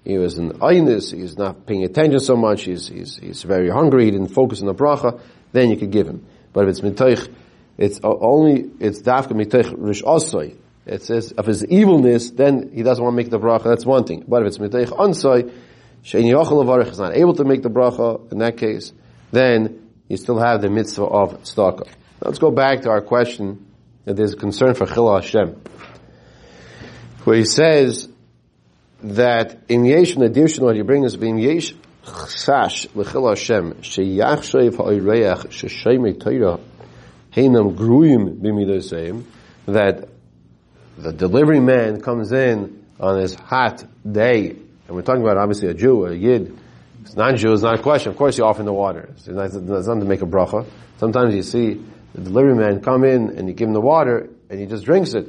he 0.04 0.18
was 0.18 0.38
in 0.40 0.50
aynus, 0.54 1.14
he's 1.14 1.38
not 1.38 1.68
paying 1.68 1.84
attention 1.84 2.20
so 2.20 2.36
much, 2.36 2.64
he's, 2.64 2.88
he's, 2.88 3.18
he's 3.18 3.44
very 3.44 3.70
hungry, 3.70 4.06
he 4.06 4.12
didn't 4.12 4.30
focus 4.30 4.62
on 4.62 4.66
the 4.66 4.74
bracha, 4.74 5.22
then 5.52 5.70
you 5.70 5.78
could 5.78 5.92
give 5.92 6.08
him. 6.08 6.26
But 6.54 6.64
if 6.64 6.70
it's 6.72 6.82
mitoich, 6.82 7.32
it's 7.78 8.00
only, 8.04 8.72
it's 8.80 9.04
dafka 9.04 9.34
mitoich 9.34 9.72
rish 9.78 10.02
osoi. 10.02 10.56
It 10.88 11.04
says, 11.04 11.34
of 11.34 11.46
his 11.46 11.64
evilness, 11.64 12.32
then 12.32 12.72
he 12.74 12.82
doesn't 12.82 13.04
want 13.04 13.14
to 13.14 13.18
make 13.18 13.30
the 13.30 13.40
bracha, 13.40 13.66
that's 13.66 13.86
one 13.86 14.06
thing. 14.06 14.26
But 14.28 14.42
if 14.42 14.48
it's 14.48 14.58
mitoich 14.58 14.90
ansoi, 14.90 15.52
shein 16.04 16.24
yochel 16.24 16.66
levarich 16.66 16.90
is 16.90 16.98
not 16.98 17.16
able 17.16 17.36
to 17.36 17.44
make 17.44 17.62
the 17.62 17.70
bracha, 17.70 18.32
in 18.32 18.40
that 18.40 18.58
case, 18.58 18.92
then 19.32 19.91
you 20.12 20.18
still 20.18 20.40
have 20.40 20.62
the 20.62 20.70
mitzvah 20.70 21.06
of 21.06 21.42
tzedakah. 21.44 21.88
Let's 22.22 22.38
go 22.38 22.52
back 22.52 22.82
to 22.82 22.90
our 22.90 23.02
question 23.02 23.66
that 24.04 24.18
there's 24.18 24.36
concern 24.36 24.74
for 24.74 24.86
Chil 24.86 25.14
Hashem. 25.16 25.62
Where 27.24 27.38
he 27.38 27.46
says 27.46 28.10
that 29.04 29.58
in 29.70 29.86
Yesh 29.86 30.18
addition, 30.18 30.66
what 30.66 30.76
you 30.76 30.84
bring 30.84 31.06
is 31.06 31.16
in 31.16 31.38
Yesh 31.38 31.74
Chash 32.04 32.94
L'Chil 32.94 33.30
Hashem 33.30 33.74
Sheyachshev 33.76 34.76
Ha'ireyach 34.76 35.48
Sheshemei 35.48 36.20
Torah 36.20 36.60
Heinam 37.32 37.76
Gruyim 37.76 38.42
B'midoseim 38.42 39.24
that 39.68 40.10
the 40.98 41.14
delivery 41.14 41.62
man 41.62 42.02
comes 42.02 42.34
in 42.34 42.86
on 43.00 43.18
his 43.20 43.34
hot 43.36 43.86
day, 44.12 44.50
and 44.50 44.90
we're 44.90 45.04
talking 45.04 45.22
about 45.22 45.38
obviously 45.38 45.70
a 45.70 45.74
Jew, 45.74 46.06
a 46.06 46.14
Yid, 46.14 46.58
it's 47.02 47.16
non-Jew, 47.16 47.54
it's 47.54 47.64
not 47.64 47.80
a 47.80 47.82
question. 47.82 48.12
Of 48.12 48.18
course 48.18 48.38
you 48.38 48.46
offer 48.46 48.64
the 48.64 48.74
water. 48.74 49.10
It's 49.16 49.28
not, 49.28 49.46
it's 49.46 49.88
not 49.88 50.00
to 50.00 50.06
make 50.06 50.22
a 50.22 50.26
bracha. 50.26 50.66
Sometimes 50.98 51.36
you 51.36 51.44
see 51.44 51.84
the 52.14 52.22
delivery 52.22 52.56
man 52.56 52.82
come 52.82 53.04
in 53.04 53.38
and 53.38 53.48
you 53.48 53.54
give 53.54 53.68
him 53.68 53.74
the 53.74 53.82
water 53.82 54.30
and 54.50 54.60
he 54.60 54.66
just 54.66 54.86
drinks 54.86 55.14
it. 55.14 55.28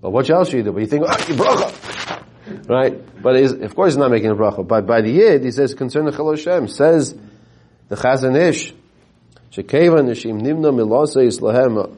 But 0.00 0.10
what 0.10 0.28
else 0.30 0.50
should 0.50 0.58
you 0.58 0.62
do? 0.64 0.72
But 0.72 0.80
you 0.80 0.86
think, 0.86 1.04
ah, 1.06 1.16
oh, 1.18 1.32
bracha. 1.34 2.68
Right? 2.68 3.22
But 3.22 3.36
of 3.36 3.74
course 3.74 3.92
he's 3.92 3.98
not 3.98 4.10
making 4.10 4.30
a 4.30 4.34
bracha. 4.34 4.66
But 4.66 4.86
by 4.86 5.02
the 5.02 5.10
Yid, 5.10 5.44
he 5.44 5.50
says, 5.50 5.74
concern 5.74 6.06
the 6.06 6.12
Chil 6.12 6.30
Hashem. 6.30 6.68
Says 6.68 7.14
the 7.88 7.96
Chazon 7.96 8.36
Ish, 8.36 8.72
nishim 9.52 10.42
nimna 10.42 10.72
milose 10.72 11.26
islahem 11.26 11.96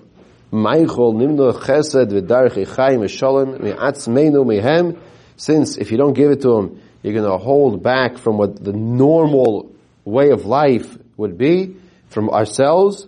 meichol 0.52 1.14
nimna 1.14 1.52
chesed 1.52 2.10
v'darchi 2.10 2.66
chayim 2.66 3.04
esholem 3.04 3.60
me'atzmeinu 3.60 4.44
mehem 4.44 4.98
since 5.36 5.78
if 5.78 5.90
you 5.90 5.96
don't 5.96 6.12
give 6.12 6.30
it 6.30 6.42
to 6.42 6.54
him, 6.58 6.82
you're 7.02 7.14
going 7.14 7.30
to 7.30 7.38
hold 7.38 7.82
back 7.82 8.18
from 8.18 8.36
what 8.38 8.62
the 8.62 8.72
normal 8.72 9.72
way 10.04 10.30
of 10.30 10.44
life 10.44 10.98
would 11.16 11.38
be 11.38 11.76
from 12.08 12.30
ourselves, 12.30 13.06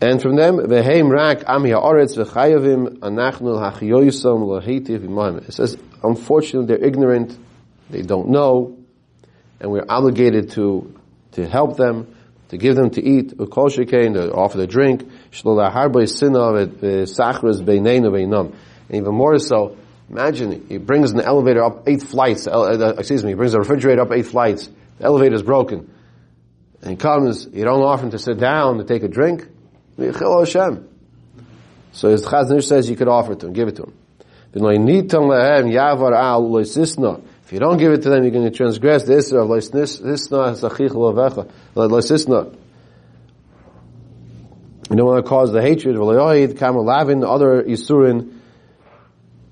and 0.00 0.22
from 0.22 0.36
them, 0.36 0.56
v'heim 0.56 1.10
rak 1.10 1.44
am 1.46 1.64
ha'aretz 1.64 2.16
v'chayavim 2.16 3.00
anachnu 3.00 3.58
ha'chiyoyisam 3.58 4.46
l'heitiv 4.46 5.00
imahim. 5.00 5.46
It 5.46 5.52
says, 5.52 5.76
unfortunately, 6.02 6.68
they're 6.68 6.86
ignorant, 6.86 7.36
they 7.90 8.02
don't 8.02 8.30
know, 8.30 8.78
and 9.60 9.70
we're 9.70 9.84
obligated 9.86 10.52
to, 10.52 10.94
to 11.32 11.46
help 11.46 11.76
them, 11.76 12.14
to 12.48 12.56
give 12.56 12.76
them 12.76 12.90
to 12.90 13.02
eat, 13.04 13.36
ukol 13.36 13.68
shekain, 13.68 14.14
to 14.14 14.32
offer 14.32 14.56
the 14.56 14.66
drink, 14.66 15.06
shlol 15.32 15.70
ha'harbay 15.70 16.08
sinah 16.08 16.66
v'sachras 16.66 17.62
beineinu 17.62 18.10
beinam. 18.10 18.54
And 18.88 18.96
even 18.96 19.14
more 19.14 19.38
so, 19.38 19.76
Imagine 20.10 20.66
he 20.68 20.76
brings 20.78 21.12
an 21.12 21.20
elevator 21.20 21.62
up 21.62 21.88
eight 21.88 22.02
flights. 22.02 22.48
Excuse 22.48 23.22
me, 23.22 23.30
he 23.30 23.34
brings 23.34 23.54
a 23.54 23.60
refrigerator 23.60 24.02
up 24.02 24.10
eight 24.10 24.26
flights. 24.26 24.68
The 24.98 25.04
elevator 25.04 25.36
is 25.36 25.42
broken, 25.44 25.88
and 26.82 26.90
he 26.90 26.96
comes. 26.96 27.46
You 27.46 27.64
don't 27.64 27.80
offer 27.80 28.06
him 28.06 28.10
to 28.10 28.18
sit 28.18 28.38
down 28.38 28.78
to 28.78 28.84
take 28.84 29.04
a 29.04 29.08
drink. 29.08 29.46
So 29.96 30.08
his 32.08 32.24
Chazon 32.24 32.62
says 32.62 32.90
you 32.90 32.96
could 32.96 33.08
offer 33.08 33.32
it 33.32 33.40
to 33.40 33.46
him, 33.46 33.52
give 33.52 33.68
it 33.68 33.76
to 33.76 33.84
him. 33.84 33.92
If 34.52 34.60
you 37.52 37.58
don't 37.60 37.78
give 37.78 37.92
it 37.92 38.02
to 38.02 38.10
them, 38.10 38.22
you're 38.24 38.32
going 38.32 38.44
to 38.44 38.50
transgress 38.50 39.04
the 39.04 39.12
Isra 39.14 39.42
of 39.42 39.48
Loisisna. 41.76 42.56
You 44.90 44.96
don't 44.96 45.06
want 45.06 45.24
to 45.24 45.28
cause 45.28 45.52
the 45.52 45.62
hatred. 45.62 45.94
V'loyoid 45.94 46.54
kamer 46.54 46.84
lavin 46.84 47.22
other 47.22 47.62
isurin 47.62 48.39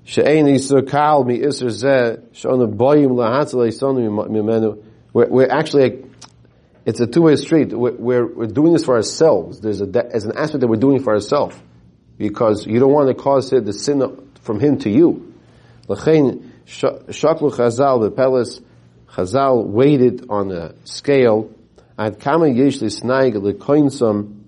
she'ein 0.09 0.47
isur 0.47 0.89
kal 0.89 1.23
mi 1.23 1.39
isur 1.39 1.69
zeh 1.69 2.19
shon 2.33 2.59
boyim 2.75 3.11
lahatzal 3.11 3.67
isonu 3.67 4.09
mimenu. 4.09 4.83
We're 5.13 5.49
actually 5.49 6.05
it's 6.85 6.99
a 6.99 7.07
two-way 7.07 7.35
street. 7.35 7.71
We're, 7.71 7.91
we're, 7.91 8.25
we're, 8.25 8.47
doing 8.47 8.73
this 8.73 8.85
for 8.85 8.95
ourselves. 8.95 9.59
There's 9.59 9.81
a 9.81 10.05
as 10.11 10.25
an 10.25 10.35
aspect 10.35 10.61
that 10.61 10.67
we're 10.67 10.77
doing 10.77 11.03
for 11.03 11.13
ourselves 11.13 11.55
because 12.17 12.65
you 12.65 12.79
don't 12.79 12.91
want 12.91 13.09
to 13.09 13.13
cause 13.13 13.51
the 13.51 13.73
sin 13.73 14.31
from 14.41 14.59
him 14.59 14.79
to 14.79 14.89
you. 14.89 15.35
L'chein 15.87 16.51
shaklu 16.65 17.51
chazal 17.51 18.09
bepelis 18.09 18.63
chazal 19.11 19.65
weighted 19.65 20.25
on 20.29 20.51
a 20.51 20.73
scale. 20.85 21.53
Ad 21.99 22.19
kama 22.19 22.47
yesh 22.47 22.79
lisnaig 22.79 23.33
lekoinsam 23.35 24.38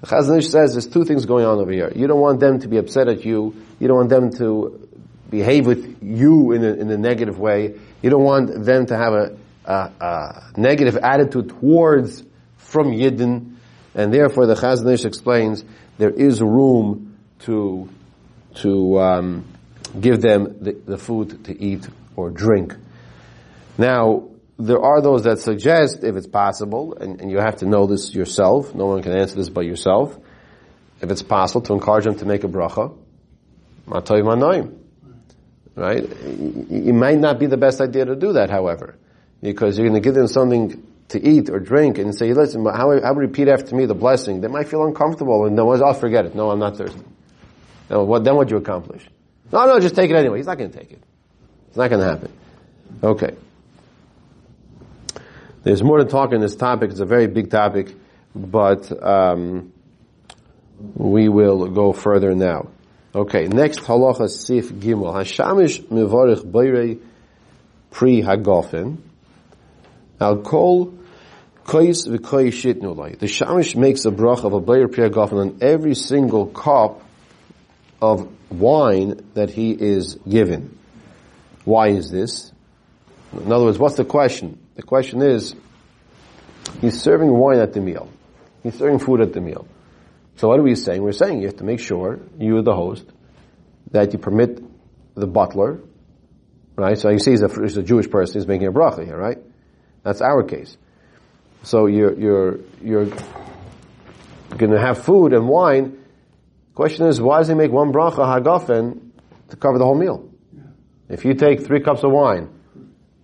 The 0.00 0.06
Chazon 0.06 0.38
Ish 0.38 0.48
says 0.48 0.72
there's 0.72 0.86
two 0.86 1.04
things 1.04 1.26
going 1.26 1.44
on 1.44 1.58
over 1.58 1.70
here. 1.70 1.92
You 1.94 2.06
don't 2.06 2.20
want 2.20 2.40
them 2.40 2.60
to 2.60 2.68
be 2.68 2.78
upset 2.78 3.08
at 3.08 3.26
you. 3.26 3.54
You 3.78 3.88
don't 3.88 3.96
want 3.98 4.08
them 4.08 4.30
to 4.38 4.88
behave 5.28 5.66
with 5.66 5.98
you 6.02 6.52
in 6.52 6.64
a, 6.64 6.72
in 6.72 6.90
a 6.90 6.96
negative 6.96 7.38
way. 7.38 7.78
You 8.00 8.08
don't 8.08 8.24
want 8.24 8.64
them 8.64 8.86
to 8.86 8.96
have 8.96 9.12
a, 9.12 9.36
a, 9.66 9.74
a 10.00 10.52
negative 10.56 10.96
attitude 10.96 11.50
towards 11.50 12.24
from 12.56 12.92
Yidden. 12.92 13.56
And 13.94 14.14
therefore 14.14 14.46
the 14.46 14.54
Chazon 14.54 14.90
Ish 14.94 15.04
explains 15.04 15.62
there 15.98 16.08
is 16.08 16.40
room 16.40 17.18
to, 17.40 17.90
to, 18.54 18.98
um, 18.98 19.53
give 19.98 20.20
them 20.20 20.56
the, 20.60 20.72
the 20.72 20.98
food 20.98 21.44
to 21.44 21.62
eat 21.62 21.86
or 22.16 22.30
drink. 22.30 22.74
Now, 23.78 24.28
there 24.58 24.80
are 24.80 25.00
those 25.00 25.24
that 25.24 25.40
suggest, 25.40 26.04
if 26.04 26.16
it's 26.16 26.26
possible, 26.26 26.96
and, 27.00 27.20
and, 27.20 27.30
you 27.30 27.38
have 27.38 27.56
to 27.56 27.66
know 27.66 27.86
this 27.86 28.14
yourself, 28.14 28.74
no 28.74 28.86
one 28.86 29.02
can 29.02 29.12
answer 29.12 29.34
this 29.34 29.48
but 29.48 29.64
yourself, 29.64 30.16
if 31.00 31.10
it's 31.10 31.22
possible 31.22 31.60
to 31.62 31.72
encourage 31.72 32.04
them 32.04 32.16
to 32.16 32.24
make 32.24 32.44
a 32.44 32.48
bracha, 32.48 32.96
right? 35.74 36.04
It 36.04 36.94
might 36.94 37.18
not 37.18 37.38
be 37.40 37.46
the 37.46 37.56
best 37.56 37.80
idea 37.80 38.04
to 38.04 38.14
do 38.14 38.34
that, 38.34 38.48
however, 38.48 38.96
because 39.42 39.76
you're 39.76 39.88
going 39.88 40.00
to 40.00 40.06
give 40.06 40.14
them 40.14 40.28
something 40.28 40.86
to 41.08 41.20
eat 41.20 41.50
or 41.50 41.58
drink 41.58 41.98
and 41.98 42.14
say, 42.14 42.32
listen, 42.32 42.64
how, 42.64 42.98
how 43.02 43.12
repeat 43.12 43.48
after 43.48 43.74
me 43.74 43.86
the 43.86 43.94
blessing? 43.94 44.40
They 44.40 44.48
might 44.48 44.68
feel 44.68 44.84
uncomfortable 44.84 45.44
and 45.46 45.54
no, 45.54 45.70
I'll 45.70 45.84
oh, 45.84 45.92
forget 45.92 46.24
it. 46.24 46.34
No, 46.34 46.50
I'm 46.50 46.58
not 46.58 46.76
thirsty. 46.76 47.00
Now, 47.90 48.04
what, 48.04 48.24
then 48.24 48.36
what 48.36 48.50
you 48.50 48.56
accomplish? 48.56 49.06
No, 49.52 49.66
no, 49.66 49.80
just 49.80 49.94
take 49.94 50.10
it 50.10 50.16
anyway. 50.16 50.38
He's 50.38 50.46
not 50.46 50.58
going 50.58 50.70
to 50.70 50.78
take 50.78 50.90
it. 50.90 51.02
It's 51.68 51.76
not 51.76 51.90
going 51.90 52.00
to 52.00 52.06
happen. 52.06 52.32
Okay. 53.02 53.34
There's 55.62 55.82
more 55.82 55.98
to 55.98 56.04
talk 56.04 56.32
on 56.32 56.40
this 56.40 56.56
topic. 56.56 56.90
It's 56.90 57.00
a 57.00 57.06
very 57.06 57.26
big 57.26 57.50
topic, 57.50 57.94
but 58.34 58.92
um, 59.02 59.72
we 60.94 61.28
will 61.28 61.68
go 61.68 61.92
further 61.92 62.34
now. 62.34 62.68
Okay, 63.14 63.46
next 63.46 63.78
halacha 63.80 64.28
sif 64.28 64.70
gimel 64.72 65.14
hashamish 65.14 65.82
mivarich 65.84 66.42
beirei 66.42 67.00
pri 67.90 68.22
hagofen 68.22 68.98
al 70.20 70.38
kol 70.38 70.92
kois 71.64 72.08
v'koi 72.08 72.48
shitnulai. 72.48 73.18
The 73.18 73.26
shamish 73.26 73.76
makes 73.76 74.04
a 74.04 74.10
brach 74.10 74.44
of 74.44 74.52
a 74.52 74.60
beir 74.60 74.88
pri 74.88 75.08
hagofen 75.08 75.40
on 75.40 75.58
every 75.60 75.94
single 75.94 76.46
cup 76.46 77.02
of 78.02 78.28
wine 78.60 79.20
that 79.34 79.50
he 79.50 79.72
is 79.72 80.16
given. 80.28 80.78
Why 81.64 81.88
is 81.88 82.10
this? 82.10 82.52
In 83.32 83.50
other 83.50 83.64
words, 83.64 83.78
what's 83.78 83.96
the 83.96 84.04
question? 84.04 84.58
The 84.76 84.82
question 84.82 85.22
is, 85.22 85.54
he's 86.80 87.00
serving 87.00 87.32
wine 87.32 87.58
at 87.58 87.72
the 87.72 87.80
meal. 87.80 88.08
He's 88.62 88.76
serving 88.76 88.98
food 88.98 89.20
at 89.20 89.32
the 89.32 89.40
meal. 89.40 89.66
So 90.36 90.48
what 90.48 90.58
are 90.58 90.62
we 90.62 90.74
saying? 90.74 91.02
We're 91.02 91.12
saying 91.12 91.40
you 91.40 91.46
have 91.46 91.56
to 91.58 91.64
make 91.64 91.80
sure, 91.80 92.20
you 92.38 92.60
the 92.62 92.74
host, 92.74 93.04
that 93.92 94.12
you 94.12 94.18
permit 94.18 94.62
the 95.14 95.26
butler, 95.26 95.80
right? 96.76 96.98
So 96.98 97.10
you 97.10 97.18
see 97.18 97.32
he's 97.32 97.42
a, 97.42 97.48
he's 97.48 97.76
a 97.76 97.82
Jewish 97.82 98.10
person, 98.10 98.40
he's 98.40 98.48
making 98.48 98.66
a 98.66 98.72
bracha 98.72 99.04
here, 99.04 99.16
right? 99.16 99.38
That's 100.02 100.20
our 100.20 100.42
case. 100.42 100.76
So 101.62 101.86
you're, 101.86 102.18
you're, 102.18 102.58
you're 102.82 103.08
gonna 104.56 104.80
have 104.80 105.04
food 105.04 105.32
and 105.32 105.48
wine, 105.48 106.03
Question 106.74 107.06
is, 107.06 107.20
why 107.20 107.38
does 107.38 107.48
he 107.48 107.54
make 107.54 107.70
one 107.70 107.92
bracha 107.92 108.18
hagafen 108.18 109.10
to 109.48 109.56
cover 109.56 109.78
the 109.78 109.84
whole 109.84 109.94
meal? 109.94 110.28
If 111.08 111.24
you 111.24 111.34
take 111.34 111.64
three 111.64 111.80
cups 111.80 112.02
of 112.02 112.10
wine 112.10 112.48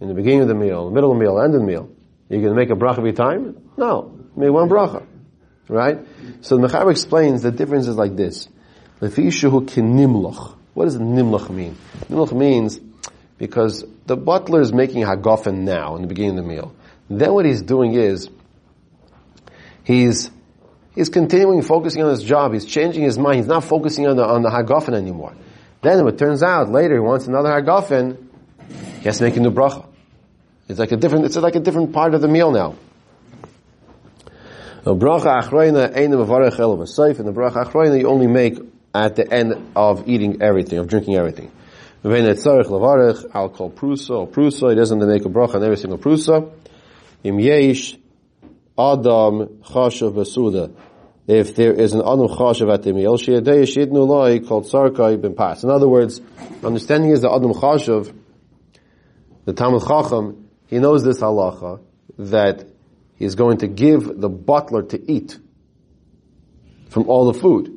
in 0.01 0.09
the 0.09 0.15
beginning 0.15 0.43
of 0.43 0.49
the 0.49 0.55
meal, 0.55 0.87
the 0.87 0.95
middle 0.95 1.11
of 1.11 1.19
the 1.19 1.25
meal, 1.25 1.41
end 1.41 1.55
of 1.55 1.61
the 1.61 1.67
meal, 1.67 1.91
you're 2.29 2.41
going 2.41 2.55
to 2.55 2.61
make 2.61 2.71
a 2.71 2.75
bracha 2.75 2.99
every 2.99 3.13
time? 3.13 3.57
No, 3.77 4.19
make 4.37 4.51
one 4.51 4.69
bracha, 4.69 5.05
right? 5.69 5.99
So 6.43 6.57
the 6.57 6.69
Mechaber 6.69 6.93
explains 6.93 7.43
the 7.43 7.51
difference 7.51 7.89
is 7.89 7.97
like 7.97 8.15
this: 8.15 8.49
kinimloch. 9.01 10.57
What 10.75 10.85
does 10.85 10.97
nimloch 10.97 11.51
mean? 11.51 11.77
Nimloch 12.09 12.33
means 12.33 12.79
because 13.37 13.85
the 14.07 14.17
butler 14.17 14.61
is 14.61 14.73
making 14.73 15.03
hagafen 15.03 15.59
now 15.59 15.97
in 15.97 16.03
the 16.03 16.09
beginning 16.09 16.39
of 16.39 16.45
the 16.45 16.49
meal. 16.49 16.75
Then 17.09 17.33
what 17.33 17.45
he's 17.45 17.63
doing 17.63 17.95
is 17.95 18.29
he's 19.83 20.31
He's 20.95 21.09
continuing 21.09 21.63
focusing 21.63 22.03
on 22.03 22.11
his 22.11 22.23
job. 22.23 22.53
He's 22.53 22.65
changing 22.65 23.03
his 23.03 23.19
mind. 23.19 23.37
He's 23.37 23.47
not 23.47 23.65
focusing 23.65 24.07
on 24.07 24.17
the, 24.17 24.25
on 24.25 24.43
the 24.43 24.51
Hagafen 24.51 24.95
anymore. 24.95 25.35
Then 25.83 26.07
it 26.07 26.19
turns 26.19 26.43
out 26.43 26.71
later 26.71 26.95
he 26.95 27.01
wants 27.01 27.27
another 27.27 27.49
Hagafen, 27.49 28.17
he 28.99 29.05
has 29.05 29.19
to 29.19 29.25
make 29.25 29.37
a 29.37 29.41
new 29.41 29.51
bracha. 29.51 29.87
It's 30.69 30.79
like 30.79 30.93
a 30.93 30.97
different, 30.97 31.25
it's 31.25 31.37
like 31.37 31.57
a 31.57 31.61
different 31.61 31.93
part 31.93 32.15
of 32.15 32.21
the 32.21 32.29
meal 32.29 32.51
now. 32.51 32.77
The 34.83 34.95
bracha 34.95 35.43
achroina 35.43 35.97
ain't 35.97 36.13
mevarech 36.13 36.59
el 36.59 36.77
v'seif, 36.77 37.19
and 37.19 37.29
the 37.29 37.33
bracha 37.33 37.65
achroina 37.65 37.99
you 37.99 38.09
only 38.09 38.27
make 38.27 38.59
at 38.95 39.17
the 39.17 39.33
end 39.33 39.73
of 39.77 40.09
eating 40.09 40.43
everything, 40.43 40.79
of 40.79 40.89
drinking 40.89 41.17
everything. 41.17 41.51
V'vein 42.05 42.29
etzarech 42.29 42.67
levarech, 42.67 43.31
I'll 43.33 43.49
call 43.49 43.71
prusa 43.71 44.11
or 44.11 44.29
prusa, 44.29 44.71
he 44.71 44.77
doesn't 44.77 45.07
make 45.07 45.25
a 45.25 45.29
bracha 45.29 45.57
on 45.57 45.65
every 45.65 45.77
single 45.77 45.99
prusa. 45.99 46.51
Im 47.23 47.39
yesh 47.39 47.97
Adam 48.81 49.61
Chashav 49.63 50.15
Basuda. 50.15 50.75
If 51.27 51.55
there 51.55 51.73
is 51.73 51.93
an 51.93 52.01
Adam 52.01 52.29
Chashav 52.29 52.73
at 52.73 52.83
the 52.83 52.93
meal, 52.93 53.19
Shiadei 53.19 53.63
Shidnu 53.63 54.07
Loi 54.07 54.41
called 54.41 54.65
Sarkai 54.65 55.21
Ben 55.21 55.35
Pas. 55.35 55.63
In 55.63 55.71
other 55.71 55.87
words, 55.89 56.21
understanding 56.65 57.11
is 57.11 57.21
the 57.21 57.31
Adam 57.31 57.53
Chashav, 57.53 58.15
the 59.45 59.53
Talmud 59.53 59.83
Chacham, 59.87 60.49
he 60.67 60.79
knows 60.79 61.05
this 61.05 61.21
halacha, 61.21 61.81
that 62.19 62.67
he's 63.17 63.35
going 63.35 63.59
to 63.59 63.69
give 63.69 64.21
the 64.21 64.29
butler 64.29 64.83
to 64.83 65.13
eat 65.13 65.39
from 66.89 67.09
all 67.09 67.31
the 67.31 67.39
food. 67.39 67.77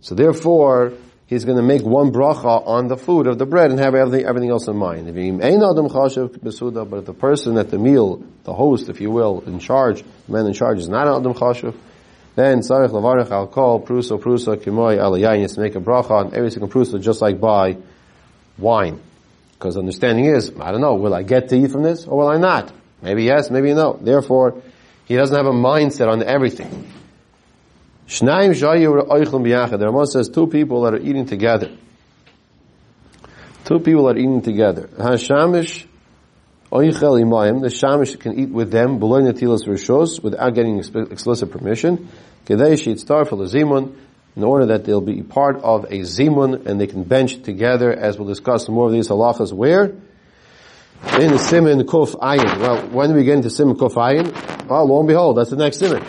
So 0.00 0.14
therefore, 0.14 0.94
he's 1.32 1.46
going 1.46 1.56
to 1.56 1.62
make 1.62 1.82
one 1.82 2.12
bracha 2.12 2.66
on 2.66 2.88
the 2.88 2.96
food 2.96 3.26
of 3.26 3.38
the 3.38 3.46
bread 3.46 3.70
and 3.70 3.80
have 3.80 3.94
everything, 3.94 4.26
everything 4.26 4.50
else 4.50 4.68
in 4.68 4.76
mind. 4.76 5.08
If 5.08 5.14
but 5.14 6.98
if 6.98 7.06
the 7.06 7.14
person 7.18 7.56
at 7.56 7.70
the 7.70 7.78
meal, 7.78 8.22
the 8.44 8.52
host, 8.52 8.90
if 8.90 9.00
you 9.00 9.10
will, 9.10 9.42
in 9.46 9.58
charge, 9.58 10.02
the 10.02 10.32
man 10.32 10.46
in 10.46 10.52
charge 10.52 10.78
is 10.78 10.90
not 10.90 11.08
adam 11.08 11.32
chashuv, 11.32 11.74
then 12.34 12.60
tzarich 12.60 12.90
lavarich 12.90 13.30
al 13.30 13.46
kol 13.46 13.80
prusa 13.80 14.20
prusa 14.20 14.56
kimoy 14.56 14.98
alayayin 14.98 15.40
has 15.40 15.54
to 15.54 15.60
make 15.60 15.74
a 15.74 15.80
bracha 15.80 16.10
on 16.10 16.34
every 16.34 16.50
single 16.50 16.68
prusa 16.68 17.00
just 17.00 17.22
like 17.22 17.40
by 17.40 17.78
wine. 18.58 19.00
Because 19.54 19.78
understanding 19.78 20.26
is, 20.26 20.52
I 20.60 20.70
don't 20.70 20.82
know, 20.82 20.96
will 20.96 21.14
I 21.14 21.22
get 21.22 21.48
to 21.48 21.56
eat 21.56 21.70
from 21.70 21.82
this 21.82 22.06
or 22.06 22.18
will 22.18 22.28
I 22.28 22.36
not? 22.36 22.72
Maybe 23.00 23.24
yes, 23.24 23.50
maybe 23.50 23.72
no. 23.72 23.98
Therefore, 23.98 24.62
he 25.06 25.16
doesn't 25.16 25.34
have 25.34 25.46
a 25.46 25.52
mindset 25.52 26.08
on 26.08 26.22
everything. 26.22 26.92
Shnaim 28.12 28.50
shayu 28.50 29.08
oichlim 29.08 29.42
biyachad. 29.42 29.78
The 29.78 29.86
Ramah 29.86 30.06
says 30.06 30.28
two 30.28 30.46
people 30.46 30.82
that 30.82 30.92
are 30.92 31.00
eating 31.00 31.24
together. 31.24 31.70
Two 33.64 33.78
people 33.78 34.06
are 34.06 34.16
eating 34.18 34.42
together. 34.42 34.88
Hashamish 34.98 35.86
oichel 36.70 37.22
imayim. 37.22 37.62
The 37.62 37.68
shamish 37.68 38.20
can 38.20 38.38
eat 38.38 38.50
with 38.50 38.70
them 38.70 38.98
below 38.98 39.22
netilas 39.22 39.66
rishos 39.66 40.22
without 40.22 40.54
getting 40.54 40.78
explicit 40.78 41.50
permission. 41.52 42.10
Kedei 42.44 42.74
sheitztar 42.74 43.26
for 43.26 43.36
the 43.36 43.44
zimun 43.44 43.96
in 44.36 44.44
order 44.44 44.66
that 44.66 44.84
they'll 44.84 45.00
be 45.00 45.22
part 45.22 45.56
of 45.62 45.84
a 45.84 46.00
zimun 46.00 46.66
and 46.66 46.78
they 46.78 46.86
can 46.86 47.04
bench 47.04 47.42
together 47.42 47.90
as 47.90 48.18
we'll 48.18 48.28
discuss 48.28 48.68
more 48.68 48.88
of 48.88 48.92
these 48.92 49.08
halachas 49.08 49.54
where? 49.54 49.84
In 51.18 51.38
Simin 51.38 51.86
Kuf 51.86 52.14
Ayin. 52.20 52.60
Well, 52.60 52.88
when 52.88 53.14
we 53.14 53.24
get 53.24 53.36
into 53.36 53.48
Simin 53.48 53.76
Kuf 53.76 53.94
Ayin? 53.94 54.68
Oh, 54.68 54.84
lo 54.84 54.98
and 54.98 55.08
behold, 55.08 55.38
that's 55.38 55.48
the 55.48 55.56
next 55.56 55.78
simon. 55.78 56.04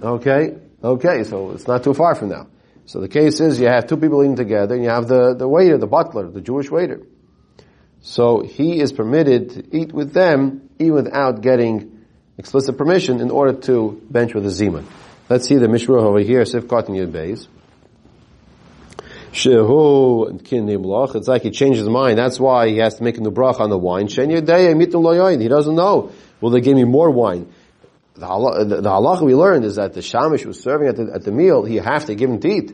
Okay, 0.00 0.56
okay, 0.82 1.24
so 1.24 1.50
it's 1.52 1.66
not 1.66 1.84
too 1.84 1.94
far 1.94 2.14
from 2.14 2.30
now. 2.30 2.48
So 2.86 3.00
the 3.00 3.08
case 3.08 3.40
is 3.40 3.60
you 3.60 3.68
have 3.68 3.86
two 3.86 3.96
people 3.96 4.22
eating 4.22 4.36
together 4.36 4.74
and 4.74 4.82
you 4.82 4.90
have 4.90 5.06
the, 5.06 5.34
the 5.34 5.46
waiter, 5.46 5.78
the 5.78 5.86
butler, 5.86 6.28
the 6.28 6.40
Jewish 6.40 6.70
waiter. 6.70 7.02
So 8.02 8.40
he 8.40 8.80
is 8.80 8.92
permitted 8.92 9.50
to 9.50 9.76
eat 9.76 9.92
with 9.92 10.12
them 10.12 10.70
even 10.78 10.94
without 10.94 11.42
getting 11.42 12.06
explicit 12.38 12.78
permission 12.78 13.20
in 13.20 13.30
order 13.30 13.52
to 13.60 14.00
bench 14.10 14.34
with 14.34 14.46
a 14.46 14.48
zimun. 14.48 14.84
Let's 15.28 15.46
see 15.46 15.56
the 15.56 15.68
Mishnah 15.68 15.94
over 15.94 16.18
here, 16.18 16.44
Sif 16.44 16.64
Katan 16.64 16.96
Yud. 16.96 17.46
Shehu 19.32 20.28
and 20.28 20.44
kin. 20.44 20.68
It's 20.68 21.28
like 21.28 21.42
he 21.42 21.50
changed 21.50 21.78
his 21.78 21.88
mind. 21.88 22.18
That's 22.18 22.40
why 22.40 22.68
he 22.68 22.78
has 22.78 22.96
to 22.96 23.04
make 23.04 23.16
a 23.16 23.20
new 23.20 23.30
brach 23.30 23.60
on 23.60 23.70
the 23.70 23.78
wine. 23.78 24.08
Shen 24.08 24.30
He 24.30 24.40
doesn't 24.40 25.74
know. 25.76 26.10
Will 26.40 26.50
they 26.50 26.60
give 26.60 26.74
me 26.74 26.84
more 26.84 27.10
wine? 27.10 27.52
The 28.20 28.26
halacha, 28.26 28.68
the, 28.68 28.82
halacha 28.82 29.22
we 29.22 29.34
learned 29.34 29.64
is 29.64 29.76
that 29.76 29.94
the 29.94 30.00
shamish 30.00 30.44
was 30.44 30.60
serving 30.60 30.88
at 30.88 30.96
the, 30.96 31.10
at 31.14 31.24
the 31.24 31.32
meal. 31.32 31.64
He 31.64 31.76
have 31.76 32.04
to 32.04 32.14
give 32.14 32.28
him 32.28 32.38
to 32.40 32.48
eat, 32.48 32.72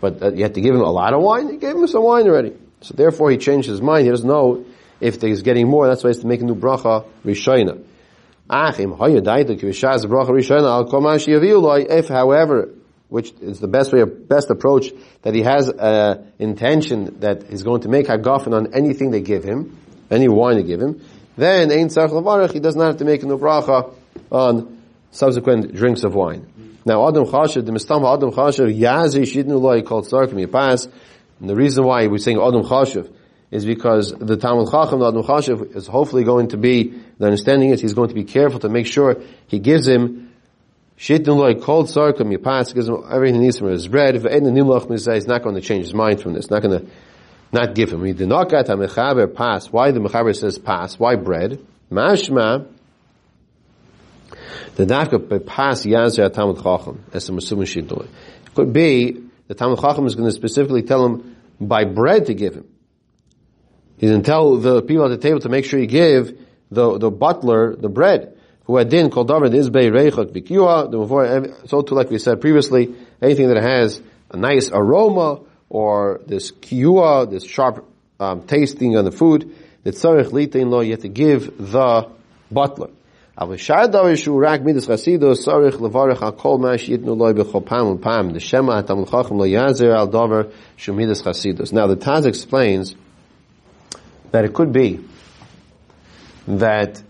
but 0.00 0.20
uh, 0.20 0.32
you 0.32 0.42
have 0.42 0.54
to 0.54 0.60
give 0.60 0.74
him 0.74 0.80
a 0.80 0.90
lot 0.90 1.14
of 1.14 1.22
wine. 1.22 1.48
He 1.48 1.56
gave 1.56 1.76
him 1.76 1.86
some 1.86 2.02
wine 2.02 2.26
already. 2.26 2.54
So 2.80 2.94
therefore, 2.94 3.30
he 3.30 3.36
changed 3.36 3.68
his 3.68 3.80
mind. 3.80 4.04
He 4.04 4.10
doesn't 4.10 4.26
know 4.26 4.64
if 5.00 5.22
he's 5.22 5.42
getting 5.42 5.68
more. 5.68 5.86
That's 5.86 6.02
why 6.02 6.10
he 6.10 6.16
has 6.16 6.22
to 6.22 6.26
make 6.26 6.40
a 6.40 6.44
new 6.44 6.56
bracha 6.56 7.06
rishayna. 7.24 7.84
If, 11.90 12.08
however, 12.08 12.70
which 13.08 13.32
is 13.40 13.60
the 13.60 13.68
best 13.68 13.92
way, 13.92 14.02
best 14.04 14.50
approach, 14.50 14.90
that 15.22 15.34
he 15.34 15.42
has 15.42 15.68
an 15.68 16.32
intention 16.40 17.20
that 17.20 17.48
he's 17.48 17.62
going 17.62 17.82
to 17.82 17.88
make 17.88 18.06
hagafen 18.06 18.52
on 18.52 18.74
anything 18.74 19.12
they 19.12 19.20
give 19.20 19.44
him, 19.44 19.78
any 20.10 20.26
wine 20.26 20.56
they 20.56 20.64
give 20.64 20.80
him, 20.80 21.00
then 21.36 21.70
ein 21.70 21.86
tzarech 21.86 22.52
he 22.52 22.58
does 22.58 22.74
not 22.74 22.86
have 22.86 22.96
to 22.96 23.04
make 23.04 23.22
a 23.22 23.26
new 23.26 23.38
bracha 23.38 23.94
on 24.32 24.77
subsequent 25.10 25.74
drinks 25.74 26.04
of 26.04 26.14
wine. 26.14 26.46
Now, 26.84 27.08
Adam 27.08 27.24
Chashav, 27.24 27.66
the 27.66 27.72
Mistam 27.72 28.04
Adam 28.10 28.30
Chashav, 28.30 28.76
Yazi 28.76 29.46
Loi 29.46 29.82
called 29.82 30.06
Sarkim 30.06 30.44
Yipas, 30.44 30.90
and 31.40 31.48
the 31.48 31.54
reason 31.54 31.84
why 31.84 32.06
we're 32.06 32.18
saying 32.18 32.38
Adam 32.38 32.62
Chashav 32.62 33.12
is 33.50 33.64
because 33.64 34.12
the 34.12 34.36
Talmud 34.36 34.70
Chacham, 34.70 35.00
the 35.00 35.08
Adam 35.08 35.22
Chashav, 35.22 35.74
is 35.76 35.86
hopefully 35.86 36.24
going 36.24 36.48
to 36.48 36.56
be, 36.56 36.94
the 37.18 37.26
understanding 37.26 37.70
is 37.70 37.80
he's 37.80 37.94
going 37.94 38.08
to 38.08 38.14
be 38.14 38.24
careful 38.24 38.60
to 38.60 38.68
make 38.68 38.86
sure 38.86 39.22
he 39.46 39.58
gives 39.58 39.86
him 39.86 40.28
loy 41.08 41.54
called 41.54 41.86
sarkam 41.86 42.36
yipas 42.36 42.74
gives 42.74 42.88
him 42.88 43.04
everything 43.08 43.36
he 43.36 43.46
needs 43.46 43.58
from 43.58 43.68
his 43.68 43.86
bread. 43.86 44.16
If 44.16 44.26
Edna 44.26 44.50
nimlach 44.50 44.90
he's 44.90 45.26
not 45.26 45.42
going 45.42 45.54
to 45.54 45.60
change 45.60 45.84
his 45.84 45.94
mind 45.94 46.20
from 46.20 46.32
this. 46.32 46.50
Not 46.50 46.62
going 46.62 46.80
to 46.80 46.90
not 47.52 47.74
give 47.74 47.92
him. 47.92 48.04
He 48.04 48.12
did 48.12 48.28
not 48.28 48.50
get 48.50 48.68
a 48.68 48.76
mechaber 48.76 49.32
pass. 49.32 49.70
Why 49.72 49.90
the 49.92 50.00
mechaber 50.00 50.36
says 50.36 50.58
pass? 50.58 50.98
Why 50.98 51.14
bread? 51.16 51.64
Mashma. 51.90 52.66
The 54.76 54.86
dafka 54.86 55.44
pass 55.46 55.84
yazir 55.84 56.30
tamid 56.30 56.62
chacham 56.62 57.04
as 57.12 57.28
a 57.28 57.32
masum 57.32 57.62
It 57.64 58.54
Could 58.54 58.72
be 58.72 59.18
the 59.46 59.54
tamid 59.54 59.80
chacham 59.80 60.06
is 60.06 60.14
going 60.14 60.28
to 60.28 60.34
specifically 60.34 60.82
tell 60.82 61.04
him 61.04 61.36
by 61.60 61.84
bread 61.84 62.26
to 62.26 62.34
give 62.34 62.54
him. 62.54 62.68
He 63.98 64.06
didn't 64.06 64.26
tell 64.26 64.56
the 64.56 64.82
people 64.82 65.04
at 65.04 65.08
the 65.08 65.18
table 65.18 65.40
to 65.40 65.48
make 65.48 65.64
sure 65.64 65.80
you 65.80 65.86
give 65.86 66.38
the 66.70 66.98
the 66.98 67.10
butler 67.10 67.74
the 67.74 67.88
bread 67.88 68.38
who 68.68 68.76
had 68.76 68.90
din 68.90 69.10
called 69.10 69.28
davar 69.28 69.52
is 69.52 69.70
bei 69.70 69.88
reichot 69.88 70.30
vikua. 70.32 71.68
So 71.68 71.82
too, 71.82 71.94
like 71.94 72.10
we 72.10 72.18
said 72.18 72.40
previously, 72.40 72.94
anything 73.20 73.48
that 73.48 73.62
has 73.62 74.00
a 74.30 74.36
nice 74.36 74.70
aroma 74.70 75.40
or 75.70 76.20
this 76.26 76.52
kiua, 76.52 77.30
this 77.30 77.44
sharp 77.44 77.84
um, 78.20 78.46
tasting 78.46 78.96
on 78.96 79.04
the 79.04 79.10
food, 79.10 79.54
that 79.84 79.94
tzarich 79.94 80.30
litain 80.32 80.68
lo, 80.68 80.80
you 80.80 80.92
have 80.92 81.00
to 81.00 81.08
give 81.08 81.56
the 81.58 82.10
butler. 82.50 82.90
The 83.38 83.46
the 91.86 91.96
Taz 91.96 92.26
explains 92.26 92.96
that 94.32 94.44
it 94.44 94.54
could 94.54 94.72
be 94.72 95.04
that 96.48 97.00